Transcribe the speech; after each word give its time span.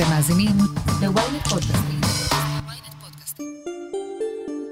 אתם 0.00 0.08
מאזינים 0.08 0.56
ל-ynet 1.02 1.48
פודקאסטים. 1.50 2.00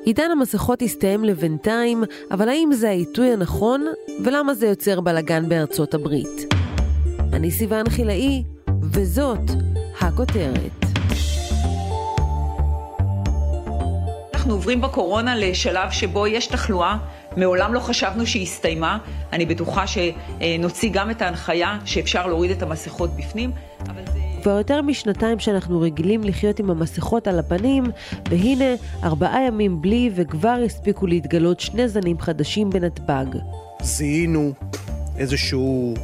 עידן 0.04 0.30
המסכות 0.32 0.82
הסתיים 0.82 1.24
לבינתיים, 1.24 2.04
אבל 2.30 2.48
האם 2.48 2.70
זה 2.72 2.88
העיתוי 2.88 3.32
הנכון, 3.32 3.86
ולמה 4.24 4.54
זה 4.54 4.66
יוצר 4.66 5.00
בלאגן 5.00 5.48
בארצות 5.48 5.94
הברית? 5.94 6.54
אני 7.32 7.50
סיוון 7.50 7.88
חילאי, 7.88 8.42
וזאת 8.82 9.50
הכותרת. 10.00 10.84
אנחנו 14.34 14.52
עוברים 14.52 14.80
בקורונה 14.80 15.36
לשלב 15.36 15.90
שבו 15.90 16.26
יש 16.26 16.46
תחלואה, 16.46 16.98
מעולם 17.36 17.74
לא 17.74 17.80
חשבנו 17.80 18.26
שהיא 18.26 18.42
הסתיימה. 18.42 18.98
אני 19.32 19.46
בטוחה 19.46 19.84
שנוציא 19.86 20.90
גם 20.92 21.10
את 21.10 21.22
ההנחיה 21.22 21.78
שאפשר 21.84 22.26
להוריד 22.26 22.50
את 22.50 22.62
המסכות 22.62 23.10
בפנים, 23.16 23.52
אבל 23.80 24.02
זה... 24.12 24.17
כבר 24.42 24.58
יותר 24.58 24.82
משנתיים 24.82 25.38
שאנחנו 25.38 25.80
רגילים 25.80 26.24
לחיות 26.24 26.58
עם 26.58 26.70
המסכות 26.70 27.26
על 27.28 27.38
הפנים, 27.38 27.84
והנה, 28.30 28.74
ארבעה 29.02 29.42
ימים 29.46 29.82
בלי 29.82 30.10
וכבר 30.14 30.62
הספיקו 30.64 31.06
להתגלות 31.06 31.60
שני 31.60 31.88
זנים 31.88 32.20
חדשים 32.20 32.70
בנתב"ג. 32.70 33.26
זיהינו 33.82 34.52
איזשהו 35.16 35.94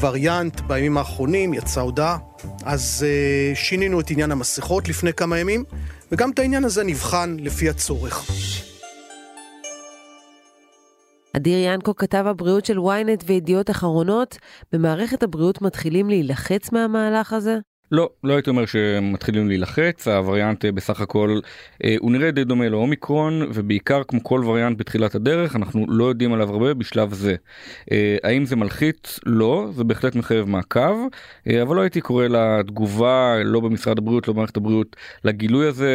וריאנט 0.00 0.60
בימים 0.60 0.98
האחרונים, 0.98 1.54
יצאה 1.54 1.82
הודעה, 1.82 2.18
אז 2.64 3.06
uh, 3.06 3.56
שינינו 3.56 4.00
את 4.00 4.10
עניין 4.10 4.32
המסכות 4.32 4.88
לפני 4.88 5.12
כמה 5.12 5.38
ימים, 5.38 5.64
וגם 6.12 6.30
את 6.30 6.38
העניין 6.38 6.64
הזה 6.64 6.84
נבחן 6.84 7.36
לפי 7.40 7.68
הצורך. 7.68 8.30
אדיר 11.36 11.58
ינקו 11.58 11.96
כתב 11.96 12.24
הבריאות 12.26 12.64
של 12.64 12.78
ynet 12.78 13.24
וידיעות 13.26 13.70
אחרונות, 13.70 14.38
במערכת 14.72 15.22
הבריאות 15.22 15.62
מתחילים 15.62 16.08
להילחץ 16.08 16.72
מהמהלך 16.72 17.32
הזה? 17.32 17.58
לא, 17.92 18.10
לא 18.24 18.34
הייתי 18.34 18.50
אומר 18.50 18.66
שמתחילים 18.66 19.48
להילחץ, 19.48 20.08
הווריאנט 20.08 20.64
אה, 20.64 20.72
בסך 20.72 21.00
הכל 21.00 21.40
אה, 21.84 21.96
הוא 21.98 22.12
נראה 22.12 22.30
די 22.30 22.44
דומה 22.44 22.68
לאומיקרון 22.68 23.42
ובעיקר 23.54 24.02
כמו 24.08 24.24
כל 24.24 24.42
וריאנט 24.44 24.78
בתחילת 24.78 25.14
הדרך 25.14 25.56
אנחנו 25.56 25.86
לא 25.88 26.04
יודעים 26.04 26.32
עליו 26.32 26.50
הרבה 26.50 26.74
בשלב 26.74 27.14
זה. 27.14 27.34
אה, 27.92 28.16
האם 28.22 28.44
זה 28.44 28.56
מלחיץ? 28.56 29.20
לא, 29.26 29.68
זה 29.74 29.84
בהחלט 29.84 30.14
מחייב 30.14 30.48
מעקב, 30.48 30.96
אבל 31.62 31.76
לא 31.76 31.80
הייתי 31.80 32.00
קורא 32.00 32.26
לתגובה 32.26 33.36
לא 33.44 33.60
במשרד 33.60 33.98
הבריאות 33.98 34.28
לא 34.28 34.34
במערכת 34.34 34.56
הבריאות 34.56 34.96
לגילוי 35.24 35.68
הזה, 35.68 35.88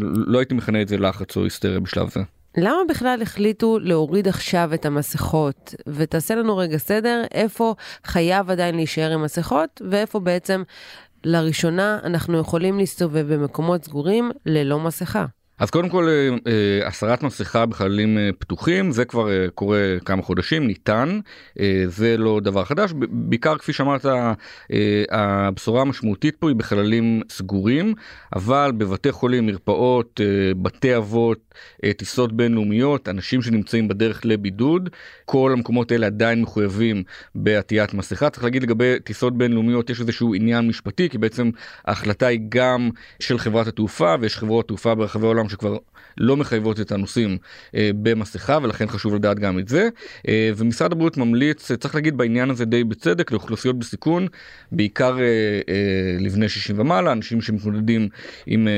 לא 0.00 0.38
הייתי 0.38 0.54
מכנה 0.54 0.82
את 0.82 0.88
זה 0.88 0.98
לחץ 0.98 1.36
או 1.36 1.44
היסטריה 1.44 1.80
בשלב 1.80 2.10
זה. 2.10 2.20
למה 2.56 2.78
בכלל 2.88 3.22
החליטו 3.22 3.78
להוריד 3.78 4.28
עכשיו 4.28 4.70
את 4.74 4.86
המסכות? 4.86 5.74
ותעשה 5.86 6.34
לנו 6.34 6.56
רגע 6.56 6.78
סדר, 6.78 7.22
איפה 7.32 7.74
חייב 8.04 8.50
עדיין 8.50 8.74
להישאר 8.74 9.12
עם 9.12 9.22
מסכות, 9.22 9.82
ואיפה 9.90 10.20
בעצם 10.20 10.62
לראשונה 11.24 11.98
אנחנו 12.04 12.38
יכולים 12.38 12.78
להסתובב 12.78 13.34
במקומות 13.34 13.84
סגורים 13.84 14.30
ללא 14.46 14.80
מסכה. 14.80 15.26
אז 15.58 15.70
קודם 15.70 15.88
כל 15.88 16.08
אה, 16.08 16.28
אה, 16.52 16.86
הסרת 16.88 17.22
מסכה 17.22 17.66
בחללים 17.66 18.18
אה, 18.18 18.30
פתוחים 18.38 18.90
זה 18.90 19.04
כבר 19.04 19.48
קורה 19.54 19.78
כמה 20.04 20.22
חודשים 20.22 20.66
ניתן 20.66 21.20
זה 21.86 22.16
לא 22.16 22.40
דבר 22.40 22.64
חדש 22.64 22.90
בעיקר 23.10 23.58
כפי 23.58 23.72
שאמרת 23.72 24.06
הבשורה 25.10 25.80
המשמעותית 25.80 26.36
פה 26.36 26.48
היא 26.48 26.56
בחללים 26.56 27.22
סגורים 27.30 27.94
אבל 28.36 28.72
בבתי 28.78 29.12
חולים 29.12 29.46
מרפאות 29.46 30.20
בתי 30.62 30.96
אבות 30.96 31.54
טיסות 31.96 32.32
בינלאומיות 32.32 33.08
אנשים 33.08 33.42
שנמצאים 33.42 33.88
בדרך 33.88 34.20
לבידוד 34.24 34.90
כל 35.24 35.52
המקומות 35.52 35.92
האלה 35.92 36.06
עדיין 36.06 36.42
מחויבים 36.42 37.02
בעטיית 37.34 37.94
מסכה. 37.94 38.30
צריך 38.30 38.44
להגיד 38.44 38.62
לגבי 38.62 39.00
טיסות 39.04 39.38
בינלאומיות 39.38 39.90
יש 39.90 40.00
איזשהו 40.00 40.34
עניין 40.34 40.68
משפטי 40.68 41.08
כי 41.08 41.18
בעצם 41.18 41.50
ההחלטה 41.84 42.26
היא 42.26 42.40
גם 42.48 42.90
של 43.20 43.38
חברת 43.38 43.66
התעופה 43.66 44.14
ויש 44.20 44.36
חברות 44.36 44.68
תעופה 44.68 44.94
ברחבי 44.94 45.26
העולם 45.26 45.47
שכבר 45.48 45.76
לא 46.18 46.36
מחייבות 46.36 46.80
את 46.80 46.92
הנוסעים 46.92 47.38
אה, 47.74 47.90
במסכה 48.02 48.58
ולכן 48.62 48.86
חשוב 48.86 49.14
לדעת 49.14 49.38
גם 49.38 49.58
את 49.58 49.68
זה. 49.68 49.88
אה, 50.28 50.50
ומשרד 50.56 50.92
הבריאות 50.92 51.16
ממליץ 51.16 51.72
צריך 51.72 51.94
להגיד 51.94 52.16
בעניין 52.16 52.50
הזה 52.50 52.64
די 52.64 52.84
בצדק 52.84 53.32
לאוכלוסיות 53.32 53.78
בסיכון 53.78 54.26
בעיקר 54.72 55.18
אה, 55.18 55.24
אה, 55.68 56.16
לבני 56.20 56.48
60 56.48 56.78
ומעלה 56.78 57.12
אנשים 57.12 57.40
שמתמודדים 57.40 58.08
עם 58.46 58.68
אה, 58.68 58.72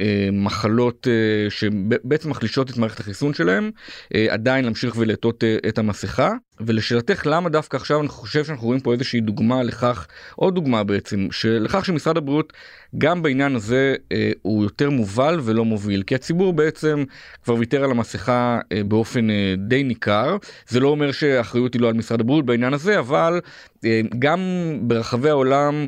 אה, 0.00 0.28
מחלות 0.32 1.08
אה, 1.10 1.50
שבעצם 1.50 2.30
מחלישות 2.30 2.70
את 2.70 2.76
מערכת 2.76 3.00
החיסון 3.00 3.34
שלהם 3.34 3.70
אה, 4.14 4.26
עדיין 4.30 4.64
להמשיך 4.64 4.96
ולעטות 4.96 5.44
אה, 5.44 5.56
את 5.68 5.78
המסכה 5.78 6.32
ולשאלתך 6.60 7.26
למה 7.26 7.48
דווקא 7.48 7.76
עכשיו 7.76 8.00
אני 8.00 8.08
חושב 8.08 8.44
שאנחנו 8.44 8.66
רואים 8.66 8.80
פה 8.80 8.92
איזושהי 8.92 9.20
דוגמה 9.20 9.62
לכך 9.62 10.06
עוד 10.36 10.54
דוגמה 10.54 10.84
בעצם 10.84 11.28
שלכך 11.30 11.84
שמשרד 11.84 12.16
הבריאות 12.16 12.52
גם 12.98 13.22
בעניין 13.22 13.56
הזה 13.56 13.94
אה, 14.12 14.30
הוא 14.42 14.62
יותר 14.62 14.90
מובל 14.90 15.40
ולא 15.42 15.64
מוביל. 15.64 16.02
כי 16.02 16.14
הציבור 16.14 16.52
בעצם 16.52 17.04
כבר 17.44 17.54
ויתר 17.54 17.84
על 17.84 17.90
המסכה 17.90 18.60
אה, 18.72 18.84
באופן 18.84 19.30
אה, 19.30 19.54
די 19.58 19.82
ניכר. 19.82 20.36
זה 20.68 20.80
לא 20.80 20.88
אומר 20.88 21.12
שהאחריות 21.12 21.74
היא 21.74 21.82
לא 21.82 21.88
על 21.88 21.94
משרד 21.94 22.20
הבריאות 22.20 22.46
בעניין 22.46 22.74
הזה 22.74 22.98
אבל 22.98 23.40
אה, 23.84 24.00
גם 24.18 24.40
ברחבי 24.82 25.30
העולם 25.30 25.86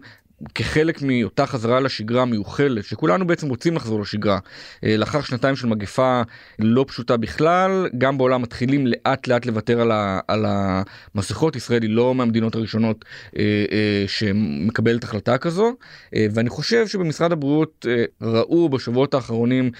כחלק 0.55 1.03
מאותה 1.03 1.47
חזרה 1.47 1.81
לשגרה 1.81 2.23
המיוחלת 2.23 2.85
שכולנו 2.85 3.27
בעצם 3.27 3.49
רוצים 3.49 3.77
לחזור 3.77 4.01
לשגרה 4.01 4.39
אה, 4.85 4.97
לאחר 4.97 5.21
שנתיים 5.21 5.57
של 5.57 5.67
מגפה 5.67 6.23
לא 6.59 6.85
פשוטה 6.89 7.17
בכלל 7.17 7.89
גם 7.99 8.19
בעולם 8.19 8.43
מתחילים 8.43 8.87
לאט 8.87 9.29
לאט 9.29 9.47
לוותר 9.47 9.81
על, 9.81 9.91
ה, 9.91 10.21
על 10.29 10.45
המסכות. 10.49 11.57
ישראל 11.57 11.83
היא 11.83 11.91
לא 11.91 12.15
מהמדינות 12.15 12.55
הראשונות 12.55 13.05
אה, 13.39 13.65
אה, 13.73 14.05
שמקבלת 14.07 15.05
החלטה 15.05 15.39
כזו 15.39 15.73
ואני 16.15 16.49
חושב 16.49 16.87
שבמשרד 16.87 17.33
הבריאות 17.33 17.87
ראו 18.23 18.69
בשבועות 18.69 19.15
האחרונים 19.15 19.71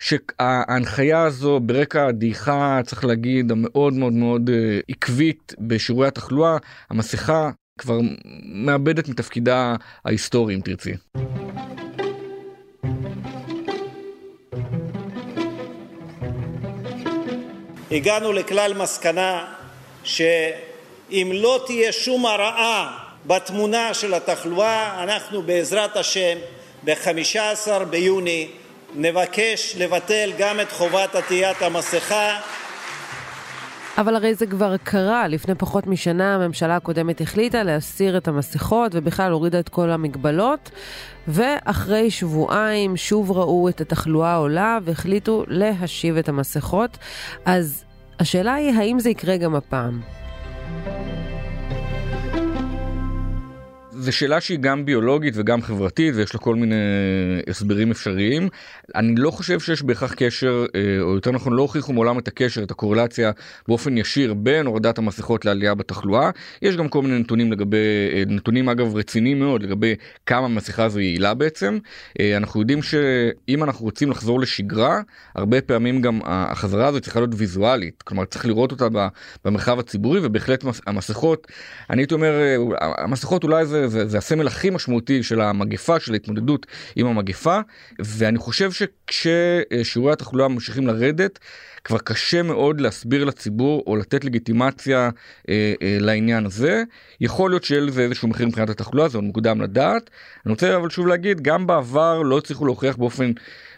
שההנחיה 0.00 1.22
הזו 1.22 1.60
ברקע 1.60 2.06
הדעיכה 2.06 2.80
צריך 2.84 3.04
להגיד 3.04 3.50
המאוד 3.50 3.94
מאוד 3.94 4.12
מאוד 4.12 4.50
עקבית 4.88 5.54
בשיעורי 5.58 6.08
התחלואה 6.08 6.56
המסכה 6.90 7.50
כבר 7.78 7.98
מאבדת 8.44 9.08
מתפקידה 9.08 9.74
ההיסטורי 10.04 10.54
אם 10.54 10.60
תרצי. 10.60 10.92
הגענו 17.90 18.32
לכלל 18.32 18.74
מסקנה 18.74 19.54
שאם 20.04 21.30
לא 21.32 21.64
תהיה 21.66 21.92
שום 21.92 22.26
הרעה 22.26 22.98
בתמונה 23.26 23.94
של 23.94 24.14
התחלואה 24.14 25.02
אנחנו 25.02 25.42
בעזרת 25.42 25.96
השם 25.96 26.38
ב-15 26.84 27.84
ביוני 27.90 28.48
נבקש 28.94 29.74
לבטל 29.78 30.32
גם 30.38 30.60
את 30.60 30.72
חובת 30.72 31.14
עטיית 31.14 31.62
המסכה 31.62 32.40
אבל 33.98 34.16
הרי 34.16 34.34
זה 34.34 34.46
כבר 34.46 34.76
קרה, 34.76 35.28
לפני 35.28 35.54
פחות 35.54 35.86
משנה 35.86 36.34
הממשלה 36.34 36.76
הקודמת 36.76 37.20
החליטה 37.20 37.62
להסיר 37.62 38.16
את 38.16 38.28
המסכות 38.28 38.92
ובכלל 38.94 39.32
הורידה 39.32 39.60
את 39.60 39.68
כל 39.68 39.90
המגבלות, 39.90 40.70
ואחרי 41.28 42.10
שבועיים 42.10 42.96
שוב 42.96 43.32
ראו 43.32 43.68
את 43.68 43.80
התחלואה 43.80 44.36
עולה 44.36 44.78
והחליטו 44.84 45.44
להשיב 45.48 46.16
את 46.16 46.28
המסכות. 46.28 46.98
אז 47.44 47.84
השאלה 48.20 48.54
היא, 48.54 48.74
האם 48.74 48.98
זה 48.98 49.10
יקרה 49.10 49.36
גם 49.36 49.54
הפעם? 49.54 50.00
זו 54.04 54.12
שאלה 54.12 54.40
שהיא 54.40 54.58
גם 54.58 54.84
ביולוגית 54.84 55.34
וגם 55.36 55.62
חברתית 55.62 56.14
ויש 56.14 56.34
לה 56.34 56.40
כל 56.40 56.54
מיני 56.54 56.74
הסברים 57.48 57.90
אפשריים. 57.90 58.48
אני 58.94 59.14
לא 59.16 59.30
חושב 59.30 59.60
שיש 59.60 59.82
בהכרח 59.82 60.14
קשר, 60.14 60.66
אה, 60.74 61.00
או 61.00 61.14
יותר 61.14 61.30
נכון 61.30 61.52
לא 61.52 61.62
הוכיחו 61.62 61.92
מעולם 61.92 62.18
את 62.18 62.28
הקשר, 62.28 62.62
את 62.62 62.70
הקורלציה 62.70 63.30
באופן 63.68 63.98
ישיר 63.98 64.34
בין 64.34 64.66
הורדת 64.66 64.98
המסכות 64.98 65.44
לעלייה 65.44 65.74
בתחלואה. 65.74 66.30
יש 66.62 66.76
גם 66.76 66.88
כל 66.88 67.02
מיני 67.02 67.18
נתונים 67.18 67.52
לגבי, 67.52 67.76
אה, 68.12 68.22
נתונים 68.26 68.68
אגב 68.68 68.96
רציניים 68.96 69.38
מאוד 69.38 69.62
לגבי 69.62 69.94
כמה 70.26 70.44
המסכה 70.44 70.84
הזו 70.84 71.00
יעילה 71.00 71.34
בעצם. 71.34 71.78
אה, 72.20 72.36
אנחנו 72.36 72.60
יודעים 72.60 72.82
שאם 72.82 73.64
אנחנו 73.64 73.84
רוצים 73.84 74.10
לחזור 74.10 74.40
לשגרה, 74.40 75.00
הרבה 75.34 75.60
פעמים 75.60 76.00
גם 76.00 76.20
החזרה 76.24 76.86
הזו 76.86 77.00
צריכה 77.00 77.20
להיות 77.20 77.32
ויזואלית, 77.36 78.02
כלומר 78.02 78.24
צריך 78.24 78.46
לראות 78.46 78.70
אותה 78.72 78.88
במרחב 79.44 79.78
הציבורי 79.78 80.20
ובהחלט 80.22 80.64
המסכות, 80.86 81.46
אני 81.90 82.02
הייתי 82.02 82.14
אומר, 82.14 82.32
המסכות 82.98 83.44
אולי 83.44 83.66
זה 83.66 83.93
זה, 83.94 84.08
זה 84.08 84.18
הסמל 84.18 84.46
הכי 84.46 84.70
משמעותי 84.70 85.22
של 85.22 85.40
המגפה, 85.40 86.00
של 86.00 86.12
ההתמודדות 86.12 86.66
עם 86.96 87.06
המגפה, 87.06 87.60
ואני 87.98 88.38
חושב 88.38 88.70
שכששיעורי 88.72 90.12
התחלואה 90.12 90.48
ממשיכים 90.48 90.86
לרדת, 90.86 91.38
כבר 91.84 91.98
קשה 91.98 92.42
מאוד 92.42 92.80
להסביר 92.80 93.24
לציבור 93.24 93.84
או 93.86 93.96
לתת 93.96 94.24
לגיטימציה 94.24 95.10
אה, 95.48 95.74
אה, 95.82 95.96
לעניין 96.00 96.46
הזה. 96.46 96.82
יכול 97.20 97.50
להיות 97.50 97.64
שיהיה 97.64 97.80
לזה 97.80 98.02
איזשהו 98.02 98.28
מחיר 98.28 98.46
מבחינת 98.46 98.70
התחלואה, 98.70 99.08
זה 99.08 99.18
עוד 99.18 99.24
מוקדם 99.24 99.60
לדעת. 99.60 100.10
אני 100.46 100.52
רוצה 100.52 100.76
אבל 100.76 100.90
שוב 100.90 101.06
להגיד, 101.06 101.40
גם 101.40 101.66
בעבר 101.66 102.22
לא 102.22 102.38
הצליחו 102.38 102.66
להוכיח 102.66 102.96
באופן 102.96 103.32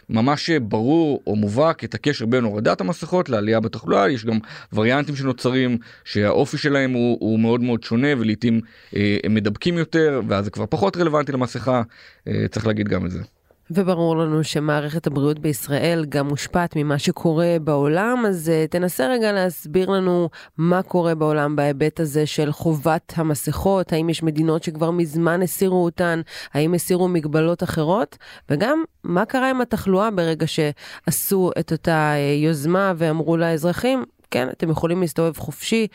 ממש 0.09 0.49
ברור 0.49 1.21
או 1.27 1.35
מובהק 1.35 1.83
את 1.83 1.93
הקשר 1.93 2.25
בין 2.25 2.43
הורדת 2.43 2.81
המסכות 2.81 3.29
לעלייה 3.29 3.59
בתחלואה, 3.59 4.09
יש 4.09 4.25
גם 4.25 4.39
וריאנטים 4.73 5.15
שנוצרים 5.15 5.77
שהאופי 6.05 6.57
שלהם 6.57 6.93
הוא, 6.93 7.17
הוא 7.19 7.39
מאוד 7.39 7.61
מאוד 7.61 7.83
שונה 7.83 8.07
ולעיתים 8.19 8.61
אה, 8.95 9.17
הם 9.23 9.33
מדבקים 9.33 9.77
יותר 9.77 10.21
ואז 10.27 10.45
זה 10.45 10.51
כבר 10.51 10.65
פחות 10.69 10.97
רלוונטי 10.97 11.31
למסכה, 11.31 11.81
אה, 12.27 12.45
צריך 12.51 12.67
להגיד 12.67 12.87
גם 12.87 13.05
את 13.05 13.11
זה. 13.11 13.36
וברור 13.71 14.17
לנו 14.17 14.43
שמערכת 14.43 15.07
הבריאות 15.07 15.39
בישראל 15.39 16.05
גם 16.09 16.27
מושפעת 16.27 16.75
ממה 16.75 16.99
שקורה 16.99 17.57
בעולם, 17.63 18.23
אז 18.27 18.51
uh, 18.51 18.71
תנסה 18.71 19.07
רגע 19.07 19.31
להסביר 19.31 19.89
לנו 19.89 20.29
מה 20.57 20.81
קורה 20.81 21.15
בעולם 21.15 21.55
בהיבט 21.55 21.99
הזה 21.99 22.25
של 22.25 22.51
חובת 22.51 23.13
המסכות, 23.15 23.93
האם 23.93 24.09
יש 24.09 24.23
מדינות 24.23 24.63
שכבר 24.63 24.91
מזמן 24.91 25.41
הסירו 25.41 25.85
אותן, 25.85 26.21
האם 26.53 26.73
הסירו 26.73 27.07
מגבלות 27.07 27.63
אחרות, 27.63 28.17
וגם 28.49 28.83
מה 29.03 29.25
קרה 29.25 29.49
עם 29.49 29.61
התחלואה 29.61 30.11
ברגע 30.11 30.45
שעשו 30.47 31.51
את 31.59 31.71
אותה 31.71 32.13
uh, 32.13 32.43
יוזמה 32.43 32.93
ואמרו 32.97 33.37
לאזרחים, 33.37 34.03
כן, 34.31 34.49
אתם 34.49 34.69
יכולים 34.69 35.01
להסתובב 35.01 35.37
חופשי, 35.37 35.87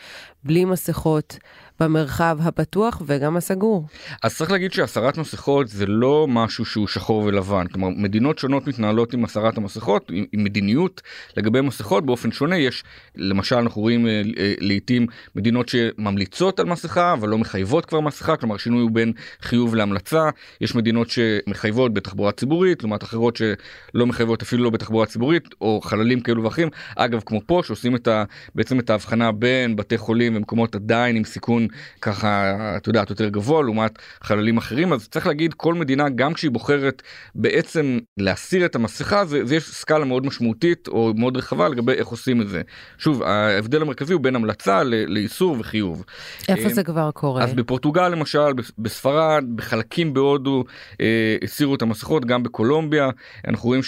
בלי 0.43 0.65
מסכות, 0.65 1.37
במרחב 1.79 2.37
הפתוח 2.41 3.01
וגם 3.05 3.37
הסגור. 3.37 3.85
אז 4.23 4.37
צריך 4.37 4.51
להגיד 4.51 4.73
שהסרת 4.73 5.17
מסכות 5.17 5.67
זה 5.67 5.85
לא 5.85 6.25
משהו 6.29 6.65
שהוא 6.65 6.87
שחור 6.87 7.23
ולבן. 7.23 7.67
כלומר, 7.67 7.89
מדינות 7.89 8.39
שונות 8.39 8.67
מתנהלות 8.67 9.13
עם 9.13 9.23
הסרת 9.23 9.57
המסכות, 9.57 10.11
עם, 10.11 10.25
עם 10.31 10.43
מדיניות 10.43 11.01
לגבי 11.37 11.61
מסכות 11.61 12.05
באופן 12.05 12.31
שונה. 12.31 12.57
יש, 12.57 12.83
למשל, 13.15 13.55
אנחנו 13.55 13.81
רואים 13.81 14.07
אה, 14.07 14.21
אה, 14.37 15.05
מדינות 15.35 15.69
שממליצות 15.69 16.59
על 16.59 16.65
מסכה, 16.65 17.13
אבל 17.13 17.29
לא 17.29 17.37
מחייבות 17.37 17.85
כבר 17.85 17.99
מסכה, 17.99 18.37
כלומר, 18.37 18.55
השינוי 18.55 18.81
הוא 18.81 18.91
בין 18.91 19.13
חיוב 19.41 19.75
להמלצה. 19.75 20.29
יש 20.61 20.75
מדינות 20.75 21.07
שמחייבות 21.09 21.93
בתחבורה 21.93 22.31
ציבורית, 22.31 22.83
לעומת 22.83 23.03
אחרות 23.03 23.35
שלא 23.35 24.05
מחייבות 24.05 24.41
אפילו 24.41 24.63
לא 24.63 24.69
בתחבורה 24.69 25.05
ציבורית, 25.05 25.43
או 25.61 25.81
חללים 25.81 26.19
כאלו 26.19 26.43
ואחרים. 26.43 26.69
אגב, 26.95 27.21
כמו 27.25 27.41
פה, 27.45 27.61
שעושים 27.65 27.95
את 27.95 28.07
ה, 28.07 28.23
בעצם 28.55 28.79
את 28.79 28.89
ההבחנה 28.89 29.31
בין 29.31 29.75
בתי 29.75 29.97
חולים 29.97 30.35
ומקומות 30.35 30.75
עדיין 30.75 31.15
עם 31.15 31.23
סיכון 31.23 31.62
ככה 32.01 32.53
את 32.77 32.87
יודעת 32.87 33.09
יותר 33.09 33.29
גבוה 33.29 33.63
לעומת 33.63 33.99
חללים 34.23 34.57
אחרים 34.57 34.93
אז 34.93 35.07
צריך 35.09 35.27
להגיד 35.27 35.53
כל 35.53 35.73
מדינה 35.73 36.09
גם 36.09 36.33
כשהיא 36.33 36.51
בוחרת 36.51 37.01
בעצם 37.35 37.99
להסיר 38.17 38.65
את 38.65 38.75
המסכה 38.75 39.25
זה, 39.25 39.45
זה 39.45 39.55
יש 39.55 39.63
סקאלה 39.63 40.05
מאוד 40.05 40.25
משמעותית 40.25 40.87
או 40.87 41.13
מאוד 41.17 41.37
רחבה 41.37 41.69
לגבי 41.69 41.91
איך 41.91 42.07
עושים 42.07 42.41
את 42.41 42.49
זה. 42.49 42.61
שוב 42.97 43.23
ההבדל 43.23 43.81
המרכזי 43.81 44.13
הוא 44.13 44.21
בין 44.21 44.35
המלצה 44.35 44.83
לאיסור 44.83 45.55
וחיוב. 45.59 46.03
איפה 46.49 46.69
זה 46.69 46.83
כבר 46.83 47.11
קורה? 47.11 47.43
אז 47.43 47.53
בפורטוגל 47.53 48.09
למשל 48.09 48.53
בספרד 48.77 49.43
בחלקים 49.55 50.13
בהודו 50.13 50.63
אה, 51.01 51.37
הסירו 51.43 51.75
את 51.75 51.81
המסכות 51.81 52.25
גם 52.25 52.43
בקולומביה 52.43 53.09
אנחנו 53.47 53.67
רואים 53.67 53.81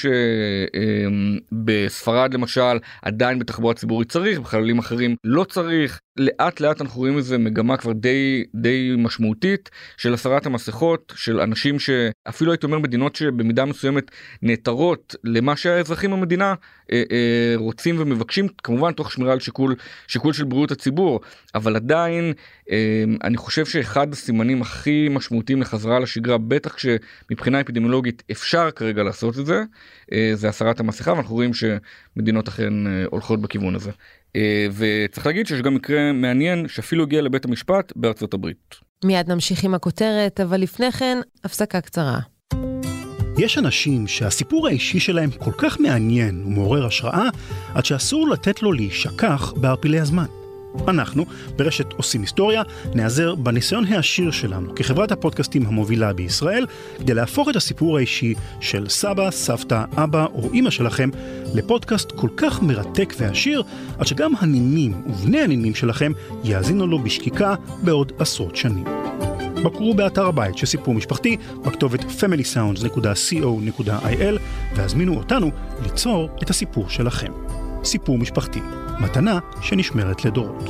שבספרד 1.52 2.32
אה, 2.32 2.38
למשל 2.38 2.78
עדיין 3.02 3.40
בתחבורה 3.40 3.74
ציבורית 3.74 4.10
צריך 4.12 4.40
בחללים 4.40 4.80
אחרים 4.80 5.16
לא 5.24 5.44
צריך 5.44 6.00
לאט 6.18 6.60
לאט 6.60 6.82
אנחנו 6.82 7.00
רואים 7.00 7.18
איזה 7.18 7.38
מגמה 7.38 7.65
כבר 7.78 7.92
די 7.92 8.44
די 8.56 8.96
משמעותית 8.98 9.70
של 9.98 10.14
הסרת 10.14 10.46
המסכות 10.46 11.14
של 11.16 11.40
אנשים 11.40 11.80
שאפילו 11.80 12.52
הייתי 12.52 12.66
אומר 12.66 12.80
מדינות 12.80 13.16
שבמידה 13.16 13.66
מסוימת 13.66 14.12
נעתרות 14.42 15.16
למה 15.24 15.56
שהאזרחים 15.56 16.12
במדינה 16.12 16.54
אה, 16.92 17.04
אה, 17.12 17.54
רוצים 17.56 17.96
ומבקשים 18.00 18.48
כמובן 18.64 18.92
תוך 18.92 19.12
שמירה 19.12 19.34
על 19.34 19.40
שיקול 19.40 19.76
שיקול 20.08 20.34
של 20.34 20.44
בריאות 20.44 20.72
הציבור 20.72 21.22
אבל 21.56 21.76
עדיין 21.76 22.34
אה, 22.72 23.04
אני 23.24 23.38
חושב 23.38 23.66
שאחד 23.66 24.14
הסימנים 24.14 24.62
הכי 24.62 25.08
משמעותיים 25.10 25.62
לחזרה 25.62 26.00
לשגרה 26.00 26.38
בטח 26.38 26.78
שמבחינה 26.78 27.62
אפידמיולוגית 27.62 28.24
אפשר 28.32 28.72
כרגע 28.72 29.04
לעשות 29.04 29.40
את 29.40 29.46
זה 29.46 29.64
אה, 30.12 30.32
זה 30.34 30.50
הסרת 30.50 30.80
המסכה 30.80 31.14
ואנחנו 31.14 31.36
רואים 31.36 31.52
שמדינות 31.54 32.48
אכן 32.48 32.88
אה, 32.88 33.04
הולכות 33.12 33.42
בכיוון 33.42 33.76
הזה. 33.76 33.92
אה, 34.36 34.68
וצריך 34.78 35.28
להגיד 35.28 35.48
שיש 35.48 35.62
גם 35.62 35.76
מקרה 35.76 36.12
מעניין 36.14 36.68
שאפילו 36.68 37.04
הגיע 37.04 37.22
לבית 37.22 37.46
המשפט 37.46 37.94
בארצות 37.96 38.34
הברית. 38.34 38.76
מיד 39.06 39.32
נמשיך 39.32 39.64
עם 39.64 39.74
הכותרת, 39.74 40.40
אבל 40.40 40.62
לפני 40.62 40.92
כן, 40.92 41.18
הפסקה 41.44 41.82
קצרה. 41.82 42.20
יש 43.38 43.58
אנשים 43.58 44.08
שהסיפור 44.08 44.68
האישי 44.68 45.00
שלהם 45.00 45.30
כל 45.32 45.52
כך 45.58 45.80
מעניין 45.80 46.44
ומעורר 46.46 46.86
השראה, 46.86 47.30
עד 47.74 47.86
שאסור 47.86 48.30
לתת 48.30 48.62
לו 48.62 48.74
להישכח 48.74 49.54
בערפילי 49.58 50.00
הזמן. 50.00 50.45
אנחנו, 50.88 51.26
ברשת 51.56 51.94
עושים 51.94 52.22
היסטוריה, 52.22 52.62
נעזר 52.94 53.36
בניסיון 53.36 53.86
העשיר 53.86 54.32
שלנו 54.32 54.76
כחברת 54.76 55.12
הפודקאסטים 55.12 55.66
המובילה 55.66 56.14
בישראל, 56.14 56.66
כדי 56.98 57.14
להפוך 57.14 57.50
את 57.50 57.56
הסיפור 57.56 57.98
האישי 57.98 58.34
של 58.60 58.90
סבא, 58.90 59.32
סבתא, 59.32 59.84
אבא 59.98 60.26
או 60.34 60.50
אימא 60.54 60.70
שלכם 60.70 61.10
לפודקאסט 61.54 62.12
כל 62.12 62.30
כך 62.38 62.62
מרתק 62.62 63.14
ועשיר, 63.18 63.64
עד 64.00 64.08
שגם 64.08 64.34
הנינים 64.40 65.02
ובני 65.08 65.40
הנינים 65.40 65.76
שלכם 65.76 66.12
יאזינו 66.44 66.88
לו 66.88 67.00
בשקיקה 67.00 67.56
בעוד 67.84 68.12
עשרות 68.20 68.56
שנים. 68.56 68.86
בקרו 69.66 69.94
באתר 69.94 70.28
הבית 70.28 70.58
של 70.58 70.66
סיפור 70.66 70.94
משפחתי 70.94 71.38
בכתובת 71.66 72.02
familysounds.co.il 72.02 74.40
והזמינו 74.76 75.18
אותנו 75.18 75.52
ליצור 75.84 76.30
את 76.44 76.50
הסיפור 76.50 76.90
שלכם. 76.90 77.32
סיפור 77.86 78.18
משפחתי, 78.18 78.60
מתנה 79.00 79.40
שנשמרת 79.62 80.26
לדורות. 80.26 80.70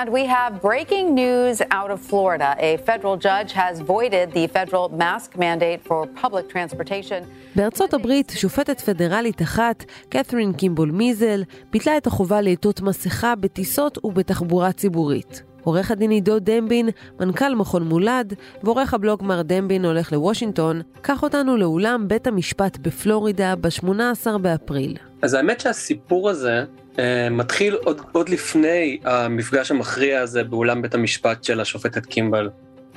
And 0.00 0.08
we 0.18 0.24
have 0.24 0.52
breaking 0.62 1.06
news 1.14 1.56
out 1.78 1.90
of 1.90 2.00
Florida. 2.10 2.50
A 2.58 2.72
federal 2.88 3.16
judge 3.26 3.52
has 3.52 3.74
voided 3.80 4.26
the 4.38 4.46
federal 4.56 4.88
mask 5.02 5.28
mandate 5.36 5.80
for 5.88 6.06
public 6.22 6.48
transportation. 6.48 7.24
בארצות 7.56 7.94
הברית, 7.94 8.32
שופטת 8.36 8.80
פדרלית 8.80 9.42
אחת, 9.42 9.84
קת'רין 10.08 10.52
קימבול 10.52 10.90
מיזל, 10.90 11.42
ביטלה 11.70 11.96
את 11.96 12.06
החובה 12.06 12.40
לעטות 12.40 12.80
מסכה 12.80 13.34
בטיסות 13.34 13.98
ובתחבורה 14.04 14.72
ציבורית. 14.72 15.49
עורך 15.64 15.90
הדין 15.90 16.10
עידו 16.10 16.38
דמבין, 16.38 16.88
מנכ"ל 17.20 17.54
מכון 17.54 17.82
מולד, 17.82 18.34
ועורך 18.62 18.94
הבלוג 18.94 19.22
מר 19.22 19.42
דמבין 19.42 19.84
הולך 19.84 20.12
לוושינגטון, 20.12 20.82
קח 21.00 21.22
אותנו 21.22 21.56
לאולם 21.56 22.08
בית 22.08 22.26
המשפט 22.26 22.78
בפלורידה 22.78 23.56
ב-18 23.56 24.38
באפריל. 24.38 24.96
אז 25.22 25.34
האמת 25.34 25.60
שהסיפור 25.60 26.30
הזה 26.30 26.64
אה, 26.98 27.28
מתחיל 27.30 27.74
עוד, 27.74 28.00
עוד 28.12 28.28
לפני 28.28 28.98
המפגש 29.04 29.70
המכריע 29.70 30.20
הזה 30.20 30.44
באולם 30.44 30.82
בית 30.82 30.94
המשפט 30.94 31.44
של 31.44 31.60
השופטת 31.60 32.06
קימבל. 32.06 32.50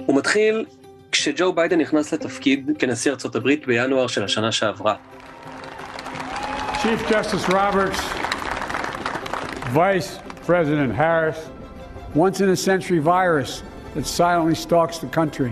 הוא 0.05 0.17
מתחיל 0.17 0.65
כשג'ו 1.11 1.53
ביידן 1.53 1.79
נכנס 1.79 2.13
לתפקיד 2.13 2.71
כנשיא 2.79 3.11
ארה"ב 3.11 3.49
בינואר 3.67 4.07
של 4.07 4.23
השנה 4.23 4.51
שעברה. 4.51 4.95
Chief 6.73 7.09
Justice 7.09 7.47
Roberts, 7.47 8.01
Vice 9.73 10.19
President 10.47 10.91
Harris, 10.97 11.39
once 12.15 12.41
in 12.41 12.49
a 12.49 12.55
century 12.55 12.99
virus 12.99 13.63
that 13.95 14.05
silently 14.05 14.55
stalks 14.55 14.99
the 14.99 15.07
country. 15.07 15.51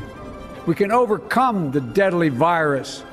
We 0.67 0.75
can 0.75 0.91
overcome 0.91 1.71
the 1.71 1.81
deadly 1.81 2.29
virus. 2.29 3.03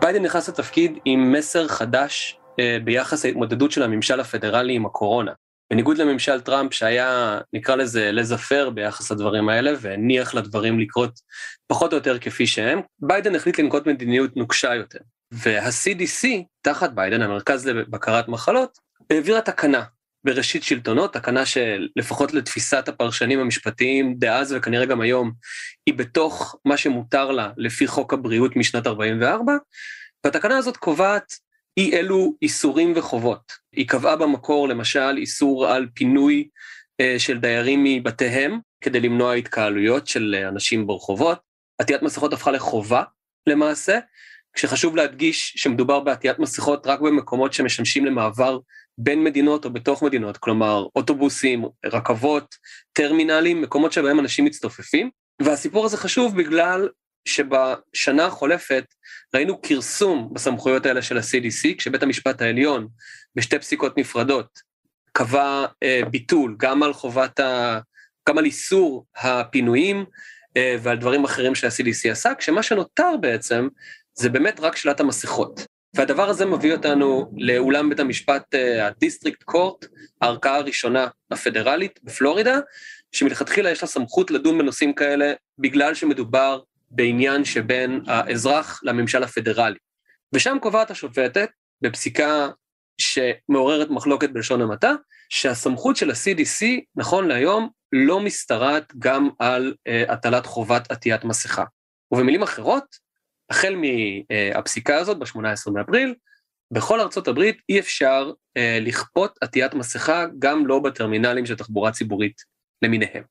ביידן 0.00 0.22
נכנס 0.22 0.48
לתפקיד 0.48 0.98
עם 1.04 1.32
מסר 1.32 1.68
חדש 1.68 2.38
אה, 2.60 2.78
ביחס 2.84 3.24
להתמודדות 3.24 3.72
של 3.72 3.82
הממשל 3.82 4.20
הפדרלי 4.20 4.74
עם 4.74 4.86
הקורונה. 4.86 5.32
בניגוד 5.70 5.98
לממשל 5.98 6.40
טראמפ 6.40 6.72
שהיה, 6.72 7.38
נקרא 7.52 7.76
לזה, 7.76 8.12
laissez-faire 8.12 8.70
ביחס 8.70 9.10
לדברים 9.10 9.48
האלה 9.48 9.72
והניח 9.80 10.34
לדברים 10.34 10.80
לקרות 10.80 11.20
פחות 11.66 11.92
או 11.92 11.96
יותר 11.96 12.18
כפי 12.18 12.46
שהם, 12.46 12.80
ביידן 12.98 13.34
החליט 13.34 13.58
לנקוט 13.58 13.86
מדיניות 13.86 14.36
נוקשה 14.36 14.74
יותר. 14.74 14.98
וה-CDC, 15.32 16.28
תחת 16.62 16.92
ביידן, 16.92 17.22
המרכז 17.22 17.66
לבקרת 17.66 18.28
מחלות, 18.28 18.78
העבירה 19.10 19.40
תקנה 19.40 19.82
בראשית 20.26 20.62
שלטונו, 20.62 21.08
תקנה 21.08 21.46
שלפחות 21.46 22.34
לתפיסת 22.34 22.88
הפרשנים 22.88 23.40
המשפטיים 23.40 24.14
דאז 24.18 24.52
וכנראה 24.52 24.86
גם 24.86 25.00
היום, 25.00 25.32
היא 25.86 25.94
בתוך 25.94 26.56
מה 26.64 26.76
שמותר 26.76 27.30
לה 27.30 27.50
לפי 27.56 27.86
חוק 27.86 28.12
הבריאות 28.12 28.56
משנת 28.56 28.86
44, 28.86 29.52
והתקנה 30.24 30.56
הזאת 30.56 30.76
קובעת 30.76 31.32
אי 31.76 31.96
אלו 31.96 32.34
איסורים 32.42 32.92
וחובות. 32.96 33.52
היא 33.72 33.88
קבעה 33.88 34.16
במקור 34.16 34.68
למשל 34.68 35.16
איסור 35.16 35.66
על 35.66 35.86
פינוי 35.94 36.48
אה, 37.00 37.14
של 37.18 37.38
דיירים 37.38 37.84
מבתיהם 37.84 38.58
כדי 38.80 39.00
למנוע 39.00 39.34
התקהלויות 39.34 40.06
של 40.06 40.44
אנשים 40.48 40.86
ברחובות. 40.86 41.38
עטיית 41.78 42.02
מסכות 42.02 42.32
הפכה 42.32 42.50
לחובה 42.50 43.02
למעשה, 43.46 43.98
כשחשוב 44.52 44.96
להדגיש 44.96 45.52
שמדובר 45.56 46.00
בעטיית 46.00 46.38
מסכות 46.38 46.86
רק 46.86 47.00
במקומות 47.00 47.52
שמשמשים 47.52 48.06
למעבר 48.06 48.58
בין 48.98 49.24
מדינות 49.24 49.64
או 49.64 49.70
בתוך 49.70 50.02
מדינות, 50.02 50.36
כלומר 50.36 50.86
אוטובוסים, 50.96 51.64
רכבות, 51.86 52.54
טרמינלים, 52.92 53.62
מקומות 53.62 53.92
שבהם 53.92 54.20
אנשים 54.20 54.44
מצטופפים. 54.44 55.10
והסיפור 55.42 55.84
הזה 55.84 55.96
חשוב 55.96 56.36
בגלל 56.36 56.88
שבשנה 57.28 58.26
החולפת 58.26 58.84
ראינו 59.34 59.62
כרסום 59.62 60.30
בסמכויות 60.34 60.86
האלה 60.86 61.02
של 61.02 61.18
ה-CDC, 61.18 61.78
כשבית 61.78 62.02
המשפט 62.02 62.42
העליון, 62.42 62.88
בשתי 63.34 63.58
פסיקות 63.58 63.98
נפרדות, 63.98 64.60
קבע 65.12 65.66
אה, 65.82 66.00
ביטול 66.10 66.56
גם 66.58 66.82
על 66.82 66.92
חובת 66.92 67.40
ה... 67.40 67.78
גם 68.28 68.38
על 68.38 68.44
איסור 68.44 69.06
הפינויים 69.16 70.04
אה, 70.56 70.76
ועל 70.82 70.96
דברים 70.96 71.24
אחרים 71.24 71.54
שה-CDC 71.54 72.10
עשה, 72.10 72.34
כשמה 72.34 72.62
שנותר 72.62 73.16
בעצם 73.20 73.68
זה 74.14 74.28
באמת 74.28 74.60
רק 74.60 74.76
שאלת 74.76 75.00
המסכות. 75.00 75.66
והדבר 75.96 76.28
הזה 76.28 76.46
מביא 76.46 76.72
אותנו 76.72 77.32
לאולם 77.36 77.88
בית 77.88 78.00
המשפט 78.00 78.54
ה 78.82 78.89
district 78.89 79.42
court, 79.42 79.86
הערכאה 80.20 80.56
הראשונה 80.56 81.06
הפדרלית 81.30 82.00
בפלורידה, 82.02 82.58
שמלכתחילה 83.12 83.70
יש 83.70 83.82
לה 83.82 83.88
סמכות 83.88 84.30
לדון 84.30 84.58
בנושאים 84.58 84.92
כאלה 84.92 85.32
בגלל 85.58 85.94
שמדובר 85.94 86.60
בעניין 86.90 87.44
שבין 87.44 88.00
האזרח 88.06 88.80
לממשל 88.82 89.22
הפדרלי. 89.22 89.78
ושם 90.32 90.56
קובעת 90.62 90.90
השופטת, 90.90 91.50
בפסיקה 91.82 92.48
שמעוררת 93.00 93.90
מחלוקת 93.90 94.30
בלשון 94.30 94.62
המעטה, 94.62 94.92
שהסמכות 95.28 95.96
של 95.96 96.10
ה-CDC, 96.10 96.66
נכון 96.96 97.28
להיום, 97.28 97.68
לא 97.92 98.20
משתרעת 98.20 98.92
גם 98.98 99.28
על 99.38 99.74
uh, 99.88 100.12
הטלת 100.12 100.46
חובת 100.46 100.90
עטיית 100.90 101.24
מסכה. 101.24 101.64
ובמילים 102.12 102.42
אחרות, 102.42 103.05
החל 103.50 103.76
מהפסיקה 103.76 104.96
הזאת 104.96 105.18
ב-18 105.18 105.72
באפריל, 105.72 106.14
בכל 106.70 107.00
ארצות 107.00 107.28
הברית 107.28 107.58
אי 107.68 107.78
אפשר 107.78 108.30
uh, 108.30 108.60
לכפות 108.80 109.38
עטיית 109.40 109.74
מסכה, 109.74 110.24
גם 110.38 110.66
לא 110.66 110.78
בטרמינלים 110.78 111.46
של 111.46 111.56
תחבורה 111.56 111.92
ציבורית 111.92 112.36
למיניהם. 112.82 113.22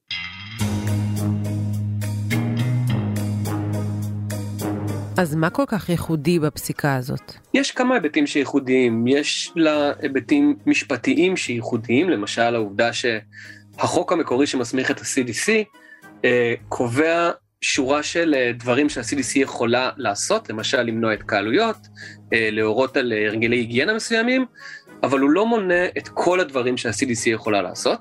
אז 5.17 5.35
מה 5.35 5.49
כל 5.49 5.63
כך 5.67 5.89
ייחודי 5.89 6.39
בפסיקה 6.39 6.95
הזאת? 6.95 7.33
יש 7.53 7.71
כמה 7.71 7.95
היבטים 7.95 8.27
שייחודיים, 8.27 9.07
יש 9.07 9.51
לה 9.55 9.91
היבטים 10.01 10.57
משפטיים 10.65 11.37
שייחודיים, 11.37 12.09
למשל 12.09 12.55
העובדה 12.55 12.89
שהחוק 12.93 14.11
המקורי 14.11 14.47
שמסמיך 14.47 14.91
את 14.91 14.99
ה-CDC 14.99 15.51
אה, 16.25 16.53
קובע 16.69 17.31
שורה 17.65 18.03
של 18.03 18.33
אה, 18.37 18.51
דברים 18.53 18.89
שה-CDC 18.89 19.31
יכולה 19.35 19.89
לעשות, 19.97 20.49
למשל 20.49 20.81
למנוע 20.81 21.13
התקהלויות, 21.13 21.77
אה, 22.33 22.49
להורות 22.51 22.97
על 22.97 23.13
הרגלי 23.27 23.55
היגיינה 23.55 23.93
מסוימים, 23.93 24.45
אבל 25.03 25.19
הוא 25.19 25.29
לא 25.29 25.45
מונה 25.45 25.85
את 25.97 26.07
כל 26.07 26.39
הדברים 26.39 26.77
שה-CDC 26.77 27.29
יכולה 27.29 27.61
לעשות. 27.61 27.99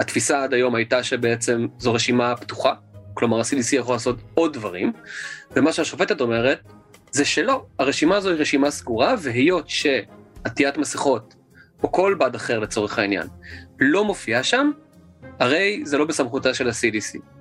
התפיסה 0.00 0.42
עד 0.42 0.54
היום 0.54 0.74
הייתה 0.74 1.02
שבעצם 1.02 1.66
זו 1.78 1.94
רשימה 1.94 2.36
פתוחה, 2.36 2.74
כלומר 3.14 3.38
ה-CDC 3.38 3.76
יכול 3.76 3.94
לעשות 3.94 4.16
עוד 4.34 4.52
דברים, 4.52 4.92
ומה 5.56 5.72
שהשופטת 5.72 6.20
אומרת 6.20 6.60
זה 7.10 7.24
שלא, 7.24 7.66
הרשימה 7.78 8.16
הזו 8.16 8.30
היא 8.30 8.38
רשימה 8.38 8.70
סגורה, 8.70 9.14
והיות 9.22 9.68
שעטיית 9.68 10.78
מסכות, 10.78 11.34
או 11.82 11.92
כל 11.92 12.16
בד 12.20 12.34
אחר 12.34 12.58
לצורך 12.58 12.98
העניין, 12.98 13.26
לא 13.80 14.04
מופיע 14.04 14.42
שם, 14.42 14.70
הרי 15.38 15.80
זה 15.84 15.98
לא 15.98 16.04
בסמכותה 16.04 16.54
של 16.54 16.68
ה-CDC. 16.68 17.33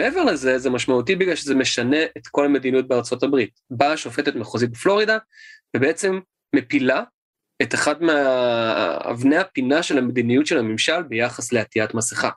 מעבר 0.00 0.24
לזה, 0.24 0.58
זה 0.58 0.70
משמעותי 0.70 1.16
בגלל 1.16 1.34
שזה 1.34 1.54
משנה 1.54 2.02
את 2.16 2.26
כל 2.26 2.44
המדיניות 2.44 2.88
בארצות 2.88 3.22
הברית. 3.22 3.50
באה 3.70 3.96
שופטת 3.96 4.34
מחוזית 4.34 4.70
בפלורידה, 4.70 5.18
ובעצם 5.76 6.20
מפילה 6.56 7.02
את 7.62 7.74
אחד 7.74 8.02
מאבני 8.02 9.36
הפינה 9.36 9.82
של 9.82 9.98
המדיניות 9.98 10.46
של 10.46 10.58
הממשל 10.58 11.02
ביחס 11.02 11.52
לעטיית 11.52 11.94
מסכה. 11.94 12.30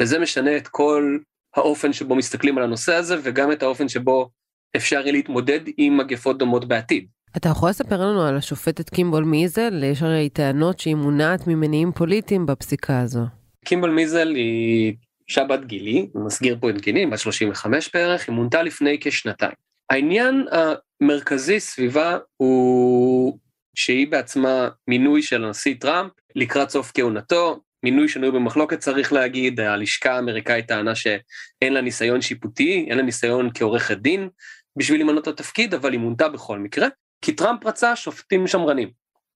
וזה 0.00 0.18
משנה 0.18 0.56
את 0.56 0.68
כל 0.68 1.18
האופן 1.56 1.92
שבו 1.92 2.14
מסתכלים 2.14 2.58
על 2.58 2.64
הנושא 2.64 2.94
הזה, 2.94 3.16
וגם 3.22 3.52
את 3.52 3.62
האופן 3.62 3.88
שבו 3.88 4.30
אפשר 4.76 5.00
יהיה 5.00 5.12
להתמודד 5.12 5.60
עם 5.76 5.96
מגפות 5.96 6.38
דומות 6.38 6.68
בעתיד. 6.68 7.06
אתה 7.36 7.48
יכול 7.48 7.70
לספר 7.70 8.00
לנו 8.00 8.22
על 8.22 8.36
השופטת 8.36 8.90
קימבול 8.90 9.24
מיזל? 9.24 9.84
יש 9.84 10.02
הרי 10.02 10.28
טענות 10.28 10.80
שהיא 10.80 10.94
מונעת 10.94 11.46
ממניעים 11.46 11.92
פוליטיים 11.92 12.46
בפסיקה 12.46 13.00
הזו. 13.00 13.20
קימבול 13.64 13.90
מיזל 13.90 14.34
היא 14.34 14.94
אישה 15.28 15.44
בת 15.44 15.64
גילי, 15.64 16.08
מסגיר 16.14 16.56
פה 16.60 16.70
את 16.70 16.80
גילי, 16.80 17.06
בת 17.06 17.18
35 17.18 17.90
בערך, 17.94 18.28
היא 18.28 18.34
מונתה 18.34 18.62
לפני 18.62 18.98
כשנתיים. 19.00 19.52
העניין 19.90 20.46
המרכזי 20.50 21.60
סביבה 21.60 22.18
הוא 22.36 23.38
שהיא 23.74 24.08
בעצמה 24.08 24.68
מינוי 24.88 25.22
של 25.22 25.44
הנשיא 25.44 25.74
טראמפ 25.80 26.12
לקראת 26.34 26.70
סוף 26.70 26.92
כהונתו, 26.94 27.60
מינוי 27.82 28.08
שנוי 28.08 28.30
במחלוקת 28.30 28.78
צריך 28.78 29.12
להגיד, 29.12 29.60
הלשכה 29.60 30.12
האמריקאית 30.12 30.68
טענה 30.68 30.94
שאין 30.94 31.72
לה 31.72 31.80
ניסיון 31.80 32.20
שיפוטי, 32.20 32.86
אין 32.88 32.96
לה 32.96 33.02
ניסיון 33.02 33.50
כעורכת 33.54 33.96
דין 33.96 34.28
בשביל 34.76 35.00
למנות 35.00 35.28
את 35.28 35.28
התפקיד, 35.28 35.74
אבל 35.74 35.92
היא 35.92 36.00
מונתה 36.00 36.28
בכל 36.28 36.58
מקרה, 36.58 36.88
כי 37.22 37.32
טראמפ 37.32 37.66
רצה 37.66 37.96
שופטים 37.96 38.46
שמרנים, 38.46 38.90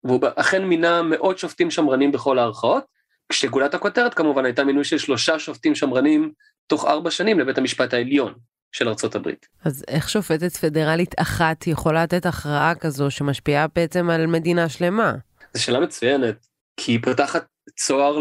והוא 0.05 0.21
אכן 0.37 0.65
מינה 0.65 1.03
מאות 1.03 1.39
שופטים 1.39 1.71
שמרנים 1.71 2.13
בכל 2.13 2.39
הערכאות, 2.39 2.85
כשגולת 3.33 3.75
הכותרת 3.75 4.15
כמובן 4.15 4.45
הייתה 4.45 4.65
מינוי 4.65 4.85
של 4.85 4.99
שלושה 4.99 5.39
שופטים 5.39 5.75
שמרנים 5.75 6.33
תוך 6.67 6.85
ארבע 6.85 7.11
שנים 7.11 7.41
לבית 7.41 7.59
המשפט 7.59 7.95
העליון. 7.95 8.35
של 8.73 8.89
ארצות 8.89 9.15
הברית. 9.15 9.47
אז 9.65 9.85
איך 9.89 10.11
שופטת 10.11 10.57
פדרלית 10.57 11.15
אחת 11.19 11.67
יכולה 11.67 12.03
לתת 12.03 12.27
הכרעה 12.27 12.75
כזו 12.75 13.11
שמשפיעה 13.11 13.67
בעצם 13.75 14.11
על 14.11 14.27
מדינה 14.27 14.69
שלמה? 14.69 15.15
זו 15.55 15.63
שאלה 15.63 15.81
מצוינת, 15.81 16.47
כי 16.77 16.93
היא 16.93 16.99
פותחת 17.03 17.47
צוהר 17.77 18.19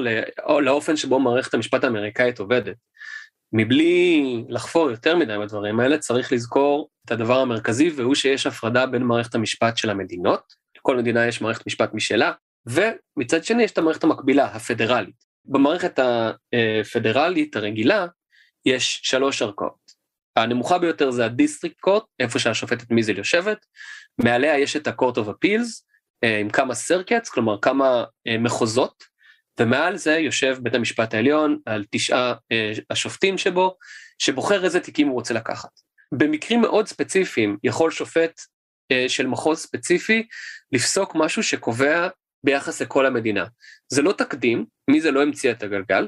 לאופן 0.61 0.97
שבו 0.97 1.19
מערכת 1.19 1.53
המשפט 1.53 1.83
האמריקאית 1.83 2.39
עובדת. 2.39 2.75
מבלי 3.53 4.43
לחפור 4.49 4.91
יותר 4.91 5.15
מדי 5.15 5.37
בדברים 5.41 5.79
האלה, 5.79 5.97
צריך 5.97 6.31
לזכור 6.31 6.89
את 7.05 7.11
הדבר 7.11 7.39
המרכזי, 7.39 7.89
והוא 7.89 8.15
שיש 8.15 8.47
הפרדה 8.47 8.85
בין 8.85 9.03
מערכת 9.03 9.35
המשפט 9.35 9.77
של 9.77 9.89
המדינות, 9.89 10.53
לכל 10.77 10.97
מדינה 10.97 11.27
יש 11.27 11.41
מערכת 11.41 11.67
משפט 11.67 11.93
משלה, 11.93 12.31
ומצד 12.65 13.43
שני 13.43 13.63
יש 13.63 13.71
את 13.71 13.77
המערכת 13.77 14.03
המקבילה, 14.03 14.45
הפדרלית. 14.45 15.23
במערכת 15.45 15.99
הפדרלית 15.99 17.55
הרגילה 17.55 18.05
יש 18.65 18.99
שלוש 19.03 19.41
ערכאות. 19.41 20.01
הנמוכה 20.35 20.77
ביותר 20.77 21.11
זה 21.11 21.25
ה-district 21.25 21.79
court, 21.79 22.03
איפה 22.19 22.39
שהשופטת 22.39 22.91
מיזל 22.91 23.17
יושבת, 23.17 23.65
מעליה 24.17 24.59
יש 24.59 24.75
את 24.75 24.87
ה-court 24.87 25.15
of 25.15 25.27
appeals, 25.27 25.91
אה, 26.23 26.39
עם 26.39 26.49
כמה 26.49 26.75
circuits, 26.75 27.29
כלומר 27.29 27.57
כמה 27.61 28.03
אה, 28.27 28.37
מחוזות, 28.37 29.03
ומעל 29.59 29.97
זה 29.97 30.11
יושב 30.11 30.57
בית 30.61 30.75
המשפט 30.75 31.13
העליון 31.13 31.59
על 31.65 31.83
תשעה 31.91 32.33
אה, 32.51 32.71
השופטים 32.89 33.37
שבו, 33.37 33.77
שבוחר 34.19 34.65
איזה 34.65 34.79
תיקים 34.79 35.07
הוא 35.07 35.15
רוצה 35.15 35.33
לקחת. 35.33 35.69
במקרים 36.11 36.61
מאוד 36.61 36.87
ספציפיים 36.87 37.57
יכול 37.63 37.91
שופט 37.91 38.41
של 39.07 39.27
מחוז 39.27 39.59
ספציפי 39.59 40.27
לפסוק 40.71 41.11
משהו 41.15 41.43
שקובע 41.43 42.07
ביחס 42.43 42.81
לכל 42.81 43.05
המדינה. 43.05 43.45
זה 43.89 44.01
לא 44.01 44.11
תקדים, 44.11 44.65
מי 44.87 45.01
זה 45.01 45.11
לא 45.11 45.21
המציא 45.21 45.51
את 45.51 45.63
הגלגל, 45.63 46.07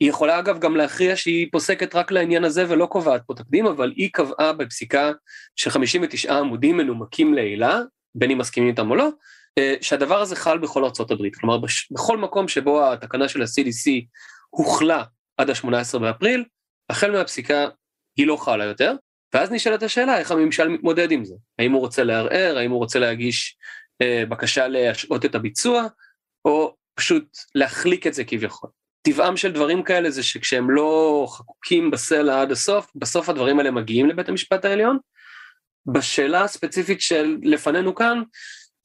היא 0.00 0.08
יכולה 0.08 0.38
אגב 0.38 0.58
גם 0.58 0.76
להכריע 0.76 1.16
שהיא 1.16 1.48
פוסקת 1.52 1.94
רק 1.94 2.10
לעניין 2.10 2.44
הזה 2.44 2.64
ולא 2.68 2.86
קובעת 2.86 3.22
פה 3.26 3.34
תקדים, 3.34 3.66
אבל 3.66 3.92
היא 3.96 4.10
קבעה 4.12 4.52
בפסיקה 4.52 5.12
של 5.56 5.70
59 5.70 6.38
עמודים 6.38 6.76
מנומקים 6.76 7.34
לעילה, 7.34 7.80
בין 8.14 8.30
אם 8.30 8.38
מסכימים 8.38 8.70
איתם 8.70 8.90
או 8.90 8.96
לא, 8.96 9.08
אה, 9.58 9.74
שהדבר 9.80 10.20
הזה 10.20 10.36
חל 10.36 10.58
בכל 10.58 10.84
ארצות 10.84 11.10
הברית. 11.10 11.36
כלומר, 11.36 11.58
בכל 11.90 12.18
מקום 12.18 12.48
שבו 12.48 12.92
התקנה 12.92 13.28
של 13.28 13.42
ה-CDC 13.42 13.90
הוחלה 14.50 15.04
עד 15.36 15.50
ה-18 15.50 15.98
באפריל, 15.98 16.44
החל 16.90 17.10
מהפסיקה 17.10 17.66
היא 18.16 18.26
לא 18.26 18.36
חלה 18.36 18.64
יותר, 18.64 18.94
ואז 19.34 19.50
נשאלת 19.50 19.82
השאלה 19.82 20.18
איך 20.18 20.30
הממשל 20.30 20.68
מתמודד 20.68 21.10
עם 21.10 21.24
זה. 21.24 21.34
האם 21.58 21.72
הוא 21.72 21.80
רוצה 21.80 22.04
לערער, 22.04 22.58
האם 22.58 22.70
הוא 22.70 22.78
רוצה 22.78 22.98
להגיש 22.98 23.56
בקשה 24.02 24.68
להשעות 24.68 25.24
את 25.24 25.34
הביצוע, 25.34 25.86
או 26.44 26.74
פשוט 26.94 27.36
להחליק 27.54 28.06
את 28.06 28.14
זה 28.14 28.24
כביכול. 28.24 28.70
טבעם 29.02 29.36
של 29.36 29.52
דברים 29.52 29.82
כאלה 29.82 30.10
זה 30.10 30.22
שכשהם 30.22 30.70
לא 30.70 31.26
חקוקים 31.30 31.90
בסלע 31.90 32.40
עד 32.40 32.52
הסוף, 32.52 32.90
בסוף 32.94 33.28
הדברים 33.28 33.58
האלה 33.58 33.70
מגיעים 33.70 34.06
לבית 34.06 34.28
המשפט 34.28 34.64
העליון. 34.64 34.98
בשאלה 35.86 36.42
הספציפית 36.42 37.00
של 37.00 37.36
לפנינו 37.42 37.94
כאן, 37.94 38.22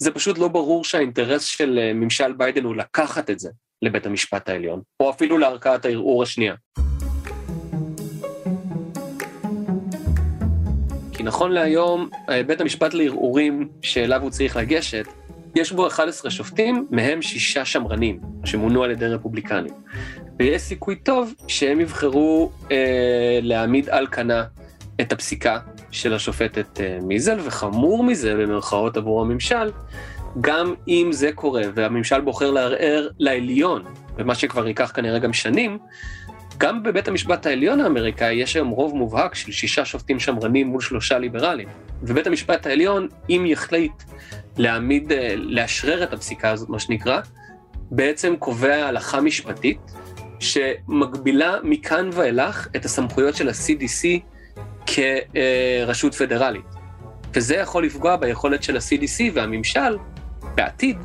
זה 0.01 0.11
פשוט 0.11 0.37
לא 0.37 0.47
ברור 0.47 0.83
שהאינטרס 0.83 1.43
של 1.43 1.79
אה, 1.81 1.93
ממשל 1.93 2.33
ביידן 2.33 2.63
הוא 2.63 2.75
לקחת 2.75 3.29
את 3.29 3.39
זה 3.39 3.49
לבית 3.81 4.05
המשפט 4.05 4.49
העליון, 4.49 4.81
או 4.99 5.09
אפילו 5.09 5.37
לערכאת 5.37 5.85
הערעור 5.85 6.23
השנייה. 6.23 6.55
כי 11.19 11.23
נכון 11.23 11.51
להיום, 11.51 12.09
אה, 12.29 12.43
בית 12.43 12.61
המשפט 12.61 12.93
לערעורים 12.93 13.67
שאליו 13.81 14.21
הוא 14.21 14.29
צריך 14.29 14.55
לגשת, 14.55 15.05
יש 15.55 15.71
בו 15.71 15.87
11 15.87 16.31
שופטים, 16.31 16.87
מהם 16.91 17.21
שישה 17.21 17.65
שמרנים, 17.65 18.19
שמונו 18.45 18.83
על 18.83 18.91
ידי 18.91 19.05
רפובליקנים. 19.07 19.73
ויש 20.39 20.61
סיכוי 20.61 20.95
טוב 20.95 21.33
שהם 21.47 21.79
יבחרו 21.79 22.51
אה, 22.71 23.39
להעמיד 23.41 23.89
על 23.89 24.07
כנה 24.07 24.43
את 25.01 25.11
הפסיקה 25.11 25.59
של 25.91 26.13
השופטת 26.13 26.81
אה, 26.81 26.97
מיזל, 27.01 27.39
וחמור 27.43 28.03
מזה, 28.03 28.35
במרכאות 28.35 28.97
עבור 28.97 29.21
הממשל, 29.21 29.71
גם 30.41 30.73
אם 30.87 31.07
זה 31.11 31.31
קורה 31.31 31.63
והממשל 31.73 32.21
בוחר 32.21 32.51
לערער 32.51 33.09
לעליון, 33.19 33.83
ומה 34.17 34.35
שכבר 34.35 34.67
ייקח 34.67 34.91
כנראה 34.95 35.19
גם 35.19 35.33
שנים, 35.33 35.77
גם 36.59 36.83
בבית 36.83 37.07
המשפט 37.07 37.45
העליון 37.45 37.81
האמריקאי 37.81 38.33
יש 38.33 38.55
היום 38.55 38.69
רוב 38.69 38.95
מובהק 38.95 39.35
של 39.35 39.51
שישה 39.51 39.85
שופטים 39.85 40.19
שמרנים 40.19 40.67
מול 40.67 40.81
שלושה 40.81 41.19
ליברלים. 41.19 41.67
ובית 42.03 42.27
המשפט 42.27 42.65
העליון, 42.65 43.07
אם 43.29 43.43
יחליט 43.47 44.03
להעמיד, 44.57 45.11
לאשרר 45.35 46.03
את 46.03 46.13
הפסיקה 46.13 46.49
הזאת, 46.49 46.69
מה 46.69 46.79
שנקרא, 46.79 47.21
בעצם 47.91 48.35
קובע 48.39 48.85
הלכה 48.85 49.21
משפטית 49.21 49.91
שמגבילה 50.39 51.55
מכאן 51.63 52.09
ואילך 52.13 52.67
את 52.75 52.85
הסמכויות 52.85 53.35
של 53.35 53.49
ה-CDC 53.49 54.05
כרשות 54.85 56.13
פדרלית. 56.13 56.65
וזה 57.33 57.55
יכול 57.55 57.85
לפגוע 57.85 58.15
ביכולת 58.15 58.63
של 58.63 58.77
ה-CDC 58.77 59.31
והממשל 59.33 59.97
בעתיד 60.55 60.97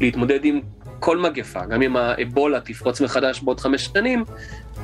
להתמודד 0.00 0.44
עם 0.44 0.60
כל 1.00 1.18
מגפה, 1.18 1.66
גם 1.66 1.82
אם 1.82 1.96
האבולה 1.96 2.60
תפרוץ 2.60 3.00
מחדש 3.00 3.40
בעוד 3.40 3.60
חמש 3.60 3.84
שנים, 3.84 4.24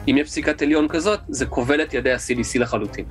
אם 0.08 0.16
יש 0.18 0.28
פסיקת 0.28 0.62
עליון 0.62 0.88
כזאת, 0.88 1.20
זה 1.28 1.46
כובל 1.46 1.82
את 1.82 1.94
ידי 1.94 2.12
ה-CDC 2.12 2.58
לחלוטין. 2.58 3.04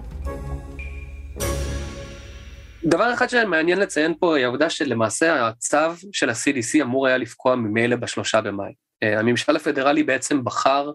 דבר 2.86 3.14
אחד 3.14 3.30
שמעניין 3.30 3.80
לציין 3.80 4.14
פה 4.20 4.36
היא 4.38 4.46
העובדה 4.46 4.70
שלמעשה 4.70 5.48
הצו 5.48 5.78
של 6.12 6.30
ה-CDC 6.30 6.82
אמור 6.82 7.08
היה 7.08 7.18
לפקוע 7.18 7.56
ממילא 7.56 7.96
בשלושה 7.96 8.42
במאי. 8.42 8.74
אה, 9.04 9.20
הממשל 9.20 9.56
הפדרלי 9.56 10.04
בעצם 10.04 10.44
בחר 10.44 10.92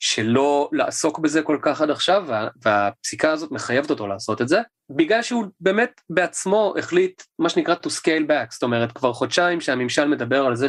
שלא 0.00 0.68
לעסוק 0.72 1.18
בזה 1.18 1.42
כל 1.42 1.58
כך 1.62 1.80
עד 1.80 1.90
עכשיו, 1.90 2.24
וה, 2.26 2.48
והפסיקה 2.64 3.32
הזאת 3.32 3.52
מחייבת 3.52 3.90
אותו 3.90 4.06
לעשות 4.06 4.42
את 4.42 4.48
זה, 4.48 4.60
בגלל 4.90 5.22
שהוא 5.22 5.44
באמת 5.60 6.00
בעצמו 6.10 6.74
החליט 6.78 7.22
מה 7.38 7.48
שנקרא 7.48 7.74
to 7.74 7.88
scale 7.88 8.28
back, 8.28 8.50
זאת 8.50 8.62
אומרת 8.62 8.92
כבר 8.92 9.12
חודשיים 9.12 9.60
שהממשל 9.60 10.08
מדבר 10.08 10.46
על 10.46 10.56
זה 10.56 10.66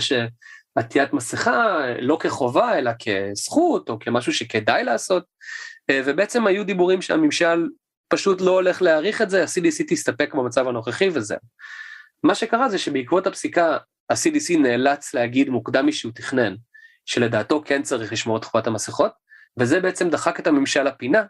שעטיית 0.79 1.13
מסכה 1.13 1.85
לא 2.01 2.17
כחובה 2.21 2.77
אלא 2.77 2.91
כזכות 3.03 3.89
או 3.89 3.99
כמשהו 3.99 4.33
שכדאי 4.33 4.83
לעשות, 4.83 5.23
אה, 5.89 6.01
ובעצם 6.05 6.47
היו 6.47 6.63
דיבורים 6.65 7.01
שהממשל 7.01 7.67
פשוט 8.07 8.41
לא 8.41 8.51
הולך 8.51 8.81
להעריך 8.81 9.21
את 9.21 9.29
זה, 9.29 9.43
ה-CDC 9.43 9.83
תסתפק 9.87 10.33
במצב 10.33 10.67
הנוכחי 10.67 11.09
וזהו. 11.13 11.39
מה 12.23 12.35
שקרה 12.35 12.69
זה 12.69 12.77
שבעקבות 12.77 13.27
הפסיקה 13.27 13.77
ה-CDC 14.09 14.57
נאלץ 14.59 15.13
להגיד 15.13 15.49
מוקדם 15.49 15.87
משהוא 15.87 16.11
תכנן, 16.15 16.55
שלדעתו 17.05 17.61
כן 17.65 17.81
צריך 17.81 18.11
לשמור 18.11 18.37
את 18.37 18.43
חובת 18.43 18.67
המסכות, 18.67 19.11
וזה 19.57 19.79
בעצם 19.79 20.09
דחק 20.09 20.39
את 20.39 20.47
הממשל 20.47 20.83
לפינה, 20.83 21.23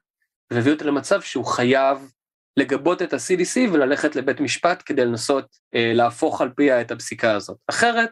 והביא 0.52 0.72
אותו 0.72 0.86
למצב 0.86 1.22
שהוא 1.22 1.46
חייב 1.46 2.12
לגבות 2.58 3.02
את 3.02 3.14
ה-CDC 3.14 3.60
וללכת 3.72 4.16
לבית 4.16 4.40
משפט 4.40 4.84
כדי 4.86 5.06
לנסות 5.06 5.46
אה, 5.76 5.92
להפוך 5.94 6.42
על 6.42 6.50
פיה 6.56 6.82
את 6.82 6.92
הפסיקה 6.92 7.32
הזאת. 7.32 7.58
אחרת, 7.70 8.10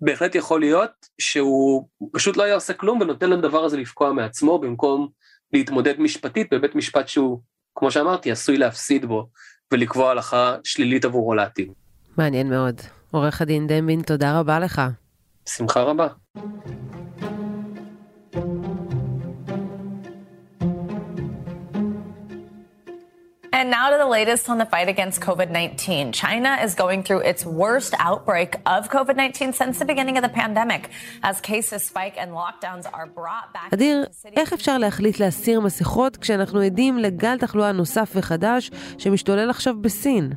בהחלט 0.00 0.34
יכול 0.34 0.60
להיות 0.60 0.90
שהוא 1.18 1.88
פשוט 2.12 2.36
לא 2.36 2.42
היה 2.42 2.54
עושה 2.54 2.72
כלום 2.74 3.00
ונותן 3.00 3.30
לדבר 3.30 3.64
הזה 3.64 3.76
לפקוע 3.76 4.12
מעצמו 4.12 4.58
במקום 4.58 5.08
להתמודד 5.52 6.00
משפטית 6.00 6.54
בבית 6.54 6.74
משפט 6.74 7.08
שהוא, 7.08 7.40
כמו 7.74 7.90
שאמרתי, 7.90 8.30
עשוי 8.30 8.58
להפסיד 8.58 9.04
בו 9.04 9.28
ולקבוע 9.72 10.10
הלכה 10.10 10.56
שלילית 10.64 11.04
עבורו 11.04 11.34
לעתיד. 11.34 11.72
מעניין 12.18 12.50
מאוד. 12.50 12.80
עורך 13.10 13.42
הדין 13.42 13.66
דמבין, 13.66 14.02
תודה 14.02 14.40
רבה 14.40 14.60
לך. 14.60 14.82
בשמחה 15.46 15.82
רבה. 15.82 16.06
And 23.65 23.69
now 23.69 23.89
to 23.89 23.97
the 23.97 24.05
latest 24.05 24.49
on 24.49 24.57
the 24.57 24.65
fight 24.65 24.87
against 24.87 25.19
COVID 25.21 25.49
19. 25.49 26.11
China 26.13 26.57
is 26.63 26.73
going 26.75 27.03
through 27.03 27.21
its 27.31 27.45
worst 27.45 27.93
outbreak 27.99 28.55
of 28.65 28.89
COVID 28.89 29.15
19 29.15 29.53
since 29.53 29.79
the 29.79 29.85
beginning 29.85 30.17
of 30.17 30.23
the 30.23 30.29
pandemic, 30.29 30.89
as 31.23 31.41
cases 31.41 31.83
spike 31.83 32.15
and 32.17 32.31
lockdowns 32.31 32.85
are 32.93 33.07
brought 33.07 33.53
back. 33.53 33.73
אדיר, 33.73 34.05
איך 34.37 34.53
אפשר 34.53 34.77
להחליט 34.77 35.19
להסיר 35.19 35.59
מסכות 35.59 36.17
כשאנחנו 36.17 36.59
עדים 36.59 36.97
לגל 36.97 37.37
תחלואה 37.37 37.71
נוסף 37.71 38.11
וחדש 38.15 38.71
שמשתולל 38.97 39.49
עכשיו 39.49 39.75
בסין? 39.81 40.33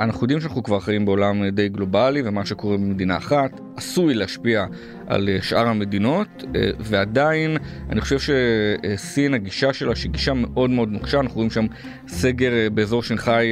אנחנו 0.00 0.24
יודעים 0.24 0.40
שאנחנו 0.40 0.62
כבר 0.62 0.80
חיים 0.80 1.04
בעולם 1.04 1.48
די 1.48 1.68
גלובלי 1.68 2.22
ומה 2.24 2.46
שקורה 2.46 2.76
במדינה 2.76 3.16
אחת 3.16 3.60
עשוי 3.76 4.14
להשפיע 4.14 4.66
על 5.06 5.28
אה, 5.28 5.42
שאר 5.42 5.66
המדינות 5.68 6.44
אה, 6.56 6.70
ועדיין 6.78 7.56
אני 7.90 8.00
חושב 8.00 8.18
שסין 8.18 9.34
הגישה 9.34 9.72
שלה 9.72 9.96
שהיא 9.96 10.12
גישה 10.12 10.32
מאוד 10.34 10.70
מאוד 10.70 10.88
נוקשה 10.88 11.20
אנחנו 11.20 11.36
רואים 11.36 11.50
שם 11.50 11.66
סגר 12.08 12.52
אה, 12.52 12.70
באזור 12.70 13.02
שנגחאי 13.02 13.46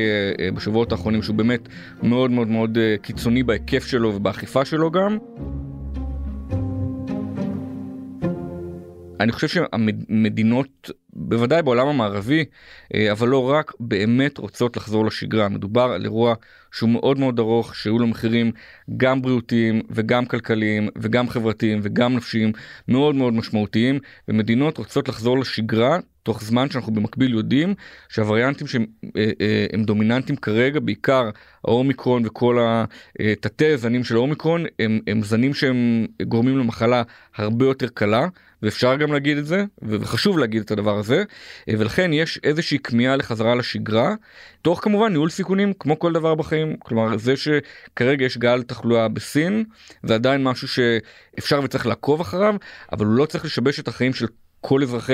בשבועות 0.54 0.92
האחרונים 0.92 1.22
שהוא 1.22 1.36
באמת 1.36 1.68
מאוד 2.02 2.30
מאוד 2.30 2.48
מאוד 2.48 2.78
קיצוני 3.02 3.42
בהיקף 3.42 3.86
שלו 3.86 4.14
ובאכיפה 4.14 4.64
שלו 4.64 4.90
גם 4.90 5.18
אני 9.20 9.32
חושב 9.32 9.48
שהמדינות, 9.48 10.90
בוודאי 11.12 11.62
בעולם 11.62 11.88
המערבי, 11.88 12.44
אה, 12.94 13.12
אבל 13.12 13.28
לא 13.28 13.50
רק, 13.50 13.72
באמת 13.80 14.38
רוצות 14.38 14.76
לחזור 14.76 15.06
לשגרה. 15.06 15.48
מדובר 15.48 15.82
על 15.82 16.04
אירוע 16.04 16.34
שהוא 16.72 16.90
מאוד 16.90 17.18
מאוד 17.18 17.38
ארוך, 17.38 17.76
שהיו 17.76 17.98
לו 17.98 18.06
מחירים 18.06 18.52
גם 18.96 19.22
בריאותיים 19.22 19.82
וגם 19.90 20.26
כלכליים 20.26 20.88
וגם 20.98 21.28
חברתיים 21.28 21.80
וגם 21.82 22.16
נפשיים 22.16 22.52
מאוד 22.88 23.14
מאוד 23.14 23.34
משמעותיים, 23.34 23.98
ומדינות 24.28 24.78
רוצות 24.78 25.08
לחזור 25.08 25.38
לשגרה 25.38 25.98
תוך 26.28 26.44
זמן 26.44 26.70
שאנחנו 26.70 26.92
במקביל 26.92 27.32
יודעים 27.32 27.74
שהווריאנטים 28.08 28.66
שהם 28.66 28.86
אה, 29.16 29.30
אה, 29.40 29.66
הם 29.72 29.84
דומיננטיים 29.84 30.36
כרגע, 30.36 30.80
בעיקר 30.80 31.30
האומיקרון 31.64 32.26
וכל 32.26 32.58
התתי 33.20 33.76
זנים 33.76 34.04
של 34.04 34.16
האומיקרון, 34.16 34.64
הם, 34.78 35.00
הם 35.06 35.22
זנים 35.22 35.54
שהם 35.54 36.06
גורמים 36.22 36.58
למחלה 36.58 37.02
הרבה 37.36 37.64
יותר 37.64 37.88
קלה. 37.88 38.26
ואפשר 38.62 38.96
גם 38.96 39.12
להגיד 39.12 39.38
את 39.38 39.46
זה 39.46 39.64
וחשוב 39.82 40.38
להגיד 40.38 40.62
את 40.62 40.70
הדבר 40.70 40.98
הזה 40.98 41.24
ולכן 41.68 42.12
יש 42.12 42.40
איזושהי 42.44 42.78
כמיהה 42.78 43.16
לחזרה 43.16 43.54
לשגרה 43.54 44.14
תוך 44.62 44.84
כמובן 44.84 45.12
ניהול 45.12 45.30
סיכונים 45.30 45.72
כמו 45.78 45.98
כל 45.98 46.12
דבר 46.12 46.34
בחיים 46.34 46.76
כלומר 46.78 47.16
זה 47.18 47.34
שכרגע 47.36 48.24
יש 48.24 48.38
גל 48.38 48.62
תחלואה 48.62 49.08
בסין 49.08 49.64
זה 50.02 50.14
עדיין 50.14 50.42
משהו 50.42 50.68
שאפשר 50.68 51.60
וצריך 51.64 51.86
לעקוב 51.86 52.20
אחריו 52.20 52.54
אבל 52.92 53.06
הוא 53.06 53.14
לא 53.14 53.26
צריך 53.26 53.44
לשבש 53.44 53.80
את 53.80 53.88
החיים 53.88 54.14
של 54.14 54.26
כל 54.60 54.82
אזרחי, 54.82 55.12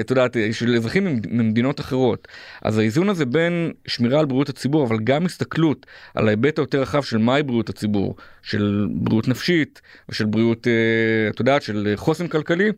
את 0.00 0.10
יודעת, 0.10 0.36
של 0.52 0.76
אזרחים 0.76 1.20
ממדינות 1.28 1.80
אחרות. 1.80 2.28
אז 2.62 2.78
האיזון 2.78 3.08
הזה 3.08 3.26
בין 3.26 3.72
שמירה 3.86 4.20
על 4.20 4.26
בריאות 4.26 4.48
הציבור, 4.48 4.86
אבל 4.86 4.98
גם 5.04 5.26
הסתכלות 5.26 5.86
על 6.14 6.28
ההיבט 6.28 6.58
היותר 6.58 6.80
רחב 6.80 7.02
של 7.02 7.18
מהי 7.18 7.42
בריאות 7.42 7.68
הציבור, 7.68 8.16
של 8.42 8.86
בריאות 8.90 9.28
נפשית 9.28 9.80
ושל 10.08 10.24
בריאות, 10.24 10.66
אה, 10.66 11.30
את 11.30 11.40
יודעת, 11.40 11.62
של 11.62 11.92
חוסן 11.96 12.28
כלכלי, 12.28 12.70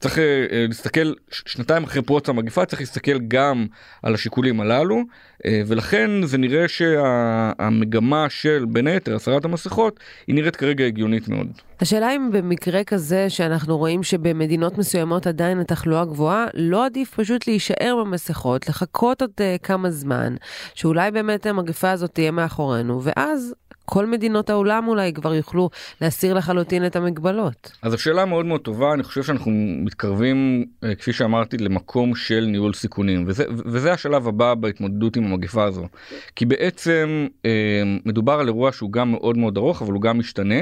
צריך 0.00 0.18
אה, 0.18 0.46
אה, 0.52 0.64
להסתכל 0.68 1.12
שנתיים 1.30 1.84
אחרי 1.84 2.02
פרוץ 2.02 2.28
המגיפה 2.28 2.64
צריך 2.64 2.80
להסתכל 2.80 3.18
גם 3.18 3.66
על 4.02 4.14
השיקולים 4.14 4.60
הללו 4.60 5.02
אה, 5.46 5.62
ולכן 5.66 6.10
זה 6.24 6.38
נראה 6.38 6.68
שהמגמה 6.68 8.26
של 8.28 8.64
בין 8.68 8.86
היתר 8.86 9.14
הסרת 9.14 9.44
המסכות 9.44 10.00
היא 10.26 10.34
נראית 10.34 10.56
כרגע 10.56 10.84
הגיונית 10.84 11.28
מאוד. 11.28 11.46
השאלה 11.80 12.16
אם 12.16 12.30
במקרה 12.32 12.84
כזה 12.84 13.30
שאנחנו 13.30 13.78
רואים 13.78 14.02
שבמדינות 14.02 14.78
מסוימות 14.78 15.26
עדיין 15.26 15.60
התחלואה 15.60 16.04
גבוהה 16.04 16.46
לא 16.54 16.86
עדיף 16.86 17.14
פשוט 17.14 17.46
להישאר 17.46 17.96
במסכות 18.04 18.68
לחכות 18.68 19.22
עוד 19.22 19.30
כמה 19.62 19.90
זמן 19.90 20.34
שאולי 20.74 21.10
באמת 21.10 21.46
המגפה 21.46 21.90
הזאת 21.90 22.10
תהיה 22.14 22.30
מאחורינו 22.30 23.02
ואז 23.02 23.54
כל 23.90 24.06
מדינות 24.06 24.50
העולם 24.50 24.88
אולי 24.88 25.12
כבר 25.12 25.34
יוכלו 25.34 25.70
להסיר 26.00 26.34
לחלוטין 26.34 26.86
את 26.86 26.96
המגבלות. 26.96 27.72
אז 27.82 27.94
השאלה 27.94 28.24
מאוד 28.24 28.46
מאוד 28.46 28.60
טובה, 28.60 28.94
אני 28.94 29.02
חושב 29.02 29.22
שאנחנו 29.22 29.50
מתקרבים, 29.84 30.64
אה, 30.84 30.94
כפי 30.94 31.12
שאמרתי, 31.12 31.58
למקום 31.58 32.14
של 32.14 32.44
ניהול 32.48 32.74
סיכונים, 32.74 33.24
וזה, 33.26 33.44
וזה 33.50 33.92
השלב 33.92 34.28
הבא 34.28 34.54
בהתמודדות 34.54 35.16
עם 35.16 35.24
המגפה 35.24 35.64
הזו. 35.64 35.88
כי 36.36 36.46
בעצם 36.46 37.26
אה, 37.44 37.82
מדובר 38.04 38.32
על 38.32 38.46
אירוע 38.46 38.72
שהוא 38.72 38.92
גם 38.92 39.10
מאוד 39.10 39.36
מאוד 39.36 39.56
ארוך, 39.56 39.82
אבל 39.82 39.92
הוא 39.92 40.02
גם 40.02 40.18
משתנה. 40.18 40.60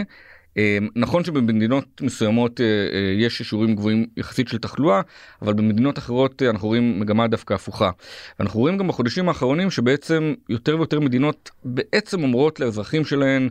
אמ, 0.56 0.88
נכון 0.96 1.24
שבמדינות 1.24 2.00
מסוימות 2.00 2.60
אה, 2.60 2.66
אה, 2.66 3.14
יש 3.18 3.42
שיעורים 3.42 3.74
גבוהים 3.76 4.06
יחסית 4.16 4.48
של 4.48 4.58
תחלואה, 4.58 5.00
אבל 5.42 5.52
במדינות 5.52 5.98
אחרות 5.98 6.42
אה, 6.42 6.50
אנחנו 6.50 6.68
רואים 6.68 7.00
מגמה 7.00 7.28
דווקא 7.28 7.54
הפוכה. 7.54 7.90
אנחנו 8.40 8.60
רואים 8.60 8.78
גם 8.78 8.88
בחודשים 8.88 9.28
האחרונים 9.28 9.70
שבעצם 9.70 10.34
יותר 10.48 10.76
ויותר 10.76 11.00
מדינות 11.00 11.50
בעצם 11.64 12.22
אומרות 12.22 12.60
לאזרחים 12.60 13.04
שלהן 13.04 13.48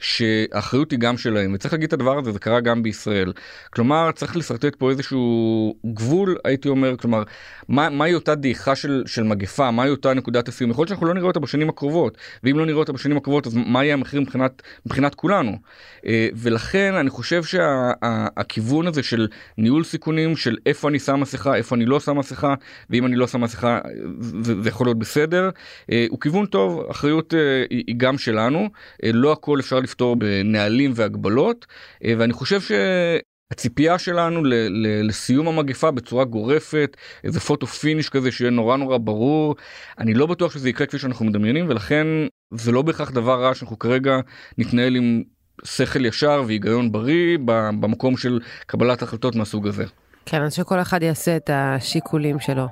שהאחריות 0.00 0.90
היא 0.90 0.98
גם 0.98 1.18
שלהם 1.18 1.54
וצריך 1.54 1.74
להגיד 1.74 1.86
את 1.86 1.92
הדבר 1.92 2.18
הזה 2.18 2.32
זה 2.32 2.38
קרה 2.38 2.60
גם 2.60 2.82
בישראל. 2.82 3.32
כלומר 3.70 4.12
צריך 4.12 4.36
לשרטט 4.36 4.76
פה 4.76 4.90
איזשהו 4.90 5.74
גבול 5.86 6.36
הייתי 6.44 6.68
אומר 6.68 6.96
כלומר 6.96 7.22
מה, 7.68 7.90
מהי 7.90 8.14
אותה 8.14 8.34
דעיכה 8.34 8.76
של, 8.76 9.02
של 9.06 9.22
מגפה? 9.22 9.70
מהי 9.70 9.90
אותה 9.90 10.14
נקודת 10.14 10.48
הסיום? 10.48 10.70
יכול 10.70 10.82
להיות 10.82 10.88
שאנחנו 10.88 11.06
לא 11.06 11.14
נראה 11.14 11.26
אותה 11.26 11.40
בשנים 11.40 11.68
הקרובות. 11.68 12.18
ואם 12.44 12.58
לא 12.58 12.66
נראה 12.66 12.78
אותה 12.78 12.92
בשנים 12.92 13.16
הקרובות 13.16 13.46
אז 13.46 13.54
מה 13.54 13.84
יהיה 13.84 13.94
המחיר 13.94 14.20
מבחינת 14.20 14.62
מבחינת 14.86 15.14
כולנו? 15.14 15.58
אה, 16.06 16.28
ולכן 16.34 16.94
אני 16.94 17.10
חושב 17.10 17.44
שהכיוון 17.44 18.84
שה, 18.84 18.88
הזה 18.88 19.02
של 19.02 19.28
ניהול 19.58 19.84
סיכונים 19.84 20.36
של 20.36 20.56
איפה 20.66 20.88
אני 20.88 20.98
שם 20.98 21.20
מסכה 21.20 21.54
איפה 21.54 21.76
אני 21.76 21.86
לא 21.86 22.00
שם 22.00 22.18
מסכה 22.18 22.54
ואם 22.90 23.06
אני 23.06 23.16
לא 23.16 23.26
שם 23.26 23.40
מסכה 23.40 23.78
זה, 24.20 24.62
זה 24.62 24.68
יכול 24.68 24.86
להיות 24.86 24.98
בסדר. 24.98 25.50
אה, 25.92 26.06
הוא 26.10 26.20
כיוון 26.20 26.46
טוב 26.46 26.90
אחריות 26.90 27.34
אה, 27.34 27.64
היא 27.70 27.94
גם 27.96 28.18
שלנו. 28.18 28.68
לא 29.04 29.32
הכל 29.32 29.60
אפשר 29.60 29.79
לפתור 29.82 30.16
בנהלים 30.16 30.92
והגבלות 30.94 31.66
אה, 32.04 32.14
ואני 32.18 32.32
חושב 32.32 32.60
שהציפייה 32.60 33.98
שלנו 33.98 34.44
ל- 34.44 34.54
ל- 34.54 35.08
לסיום 35.08 35.48
המגפה 35.48 35.90
בצורה 35.90 36.24
גורפת 36.24 36.96
איזה 37.24 37.40
פוטו 37.40 37.66
פיניש 37.66 38.08
כזה 38.08 38.32
שיהיה 38.32 38.50
נורא 38.50 38.76
נורא 38.76 38.98
ברור 38.98 39.56
אני 39.98 40.14
לא 40.14 40.26
בטוח 40.26 40.52
שזה 40.52 40.68
יקרה 40.68 40.86
כפי 40.86 40.98
שאנחנו 40.98 41.24
מדמיינים 41.24 41.66
ולכן 41.68 42.06
זה 42.54 42.72
לא 42.72 42.82
בהכרח 42.82 43.10
דבר 43.10 43.44
רע 43.44 43.54
שאנחנו 43.54 43.78
כרגע 43.78 44.20
נתנהל 44.58 44.96
עם 44.96 45.22
שכל 45.64 46.06
ישר 46.06 46.42
והיגיון 46.46 46.92
בריא 46.92 47.38
במקום 47.80 48.16
של 48.16 48.40
קבלת 48.66 49.02
החלטות 49.02 49.34
מהסוג 49.34 49.66
הזה. 49.66 49.84
כן, 50.26 50.42
אז 50.42 50.54
שכל 50.54 50.80
אחד 50.80 51.02
יעשה 51.02 51.36
את 51.36 51.50
השיקולים 51.52 52.40
שלו. 52.40 52.66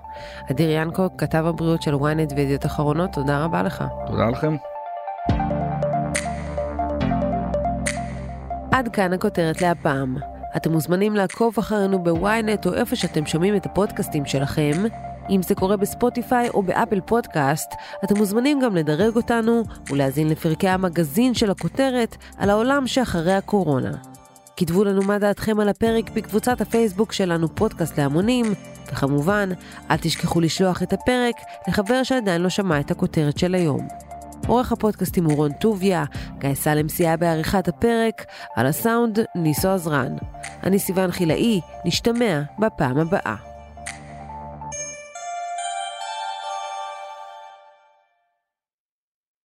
אדיר 0.51 0.71
ינקו, 0.71 1.17
כתב 1.17 1.45
הבריאות 1.47 1.83
של 1.83 1.95
ynet 1.95 2.35
וידיעות 2.37 2.67
אחרונות, 2.67 3.13
תודה 3.13 3.45
רבה 3.45 3.63
לך. 3.63 3.85
תודה 4.07 4.31
לכם. 4.31 4.55
עד 8.73 8.89
כאן 8.89 9.13
הכותרת 9.13 9.63
להפעם. 9.63 10.17
אתם 10.57 10.73
מוזמנים 10.73 11.17
לעקוב 11.17 11.55
אחרינו 11.59 12.03
בוויינט 12.03 12.67
או 12.67 12.75
איפה 12.75 12.97
שאתם 12.97 13.27
שומעים 13.27 13.57
את 13.57 13.67
הפודקאסטים 13.67 14.27
שלכם. 14.27 14.73
אם 15.31 15.43
זה 15.43 15.55
קורה 15.55 15.77
בספוטיפיי 15.77 16.49
או 16.49 16.63
באפל 16.63 17.01
פודקאסט, 17.01 17.75
אתם 18.05 18.17
מוזמנים 18.17 18.61
גם 18.61 18.77
לדרג 18.77 19.17
אותנו 19.17 19.63
ולהזין 19.91 20.29
לפרקי 20.29 20.69
המגזין 20.69 21.35
של 21.35 21.51
הכותרת 21.51 22.17
על 22.39 22.51
העולם 22.51 22.87
שאחרי 22.87 23.33
הקורונה. 23.33 23.93
כתבו 24.57 24.85
לנו 24.85 25.03
מה 25.03 25.19
דעתכם 25.19 25.61
על 25.61 25.69
הפרק 25.69 26.11
בקבוצת 26.11 26.61
הפייסבוק 26.61 27.13
שלנו 27.13 27.55
פודקאסט 27.55 27.99
להמונים, 27.99 28.47
וכמובן, 28.93 29.49
אל 29.91 29.97
תשכחו 29.97 30.41
לשלוח 30.41 30.83
את 30.83 30.93
הפרק 30.93 31.35
לחבר 31.69 32.03
שעדיין 32.03 32.43
לא 32.43 32.49
שמע 32.49 32.81
את 32.81 32.91
הכותרת 32.91 33.39
של 33.39 33.55
היום. 33.55 33.89
עורך 34.47 34.73
הפודקאסטים 34.73 35.25
הוא 35.25 35.37
רון 35.37 35.53
טוביה, 35.53 36.05
גיא 36.39 36.55
סלם 36.55 36.89
סייע 36.89 37.17
בעריכת 37.17 37.69
הפרק, 37.69 38.25
על 38.57 38.67
הסאונד 38.67 39.19
ניסו 39.35 39.69
עזרן. 39.69 40.17
אני 40.63 40.79
סיוון 40.79 41.11
חילאי, 41.11 41.61
נשתמע 41.85 42.41
בפעם 42.59 42.99
הבאה. 42.99 43.48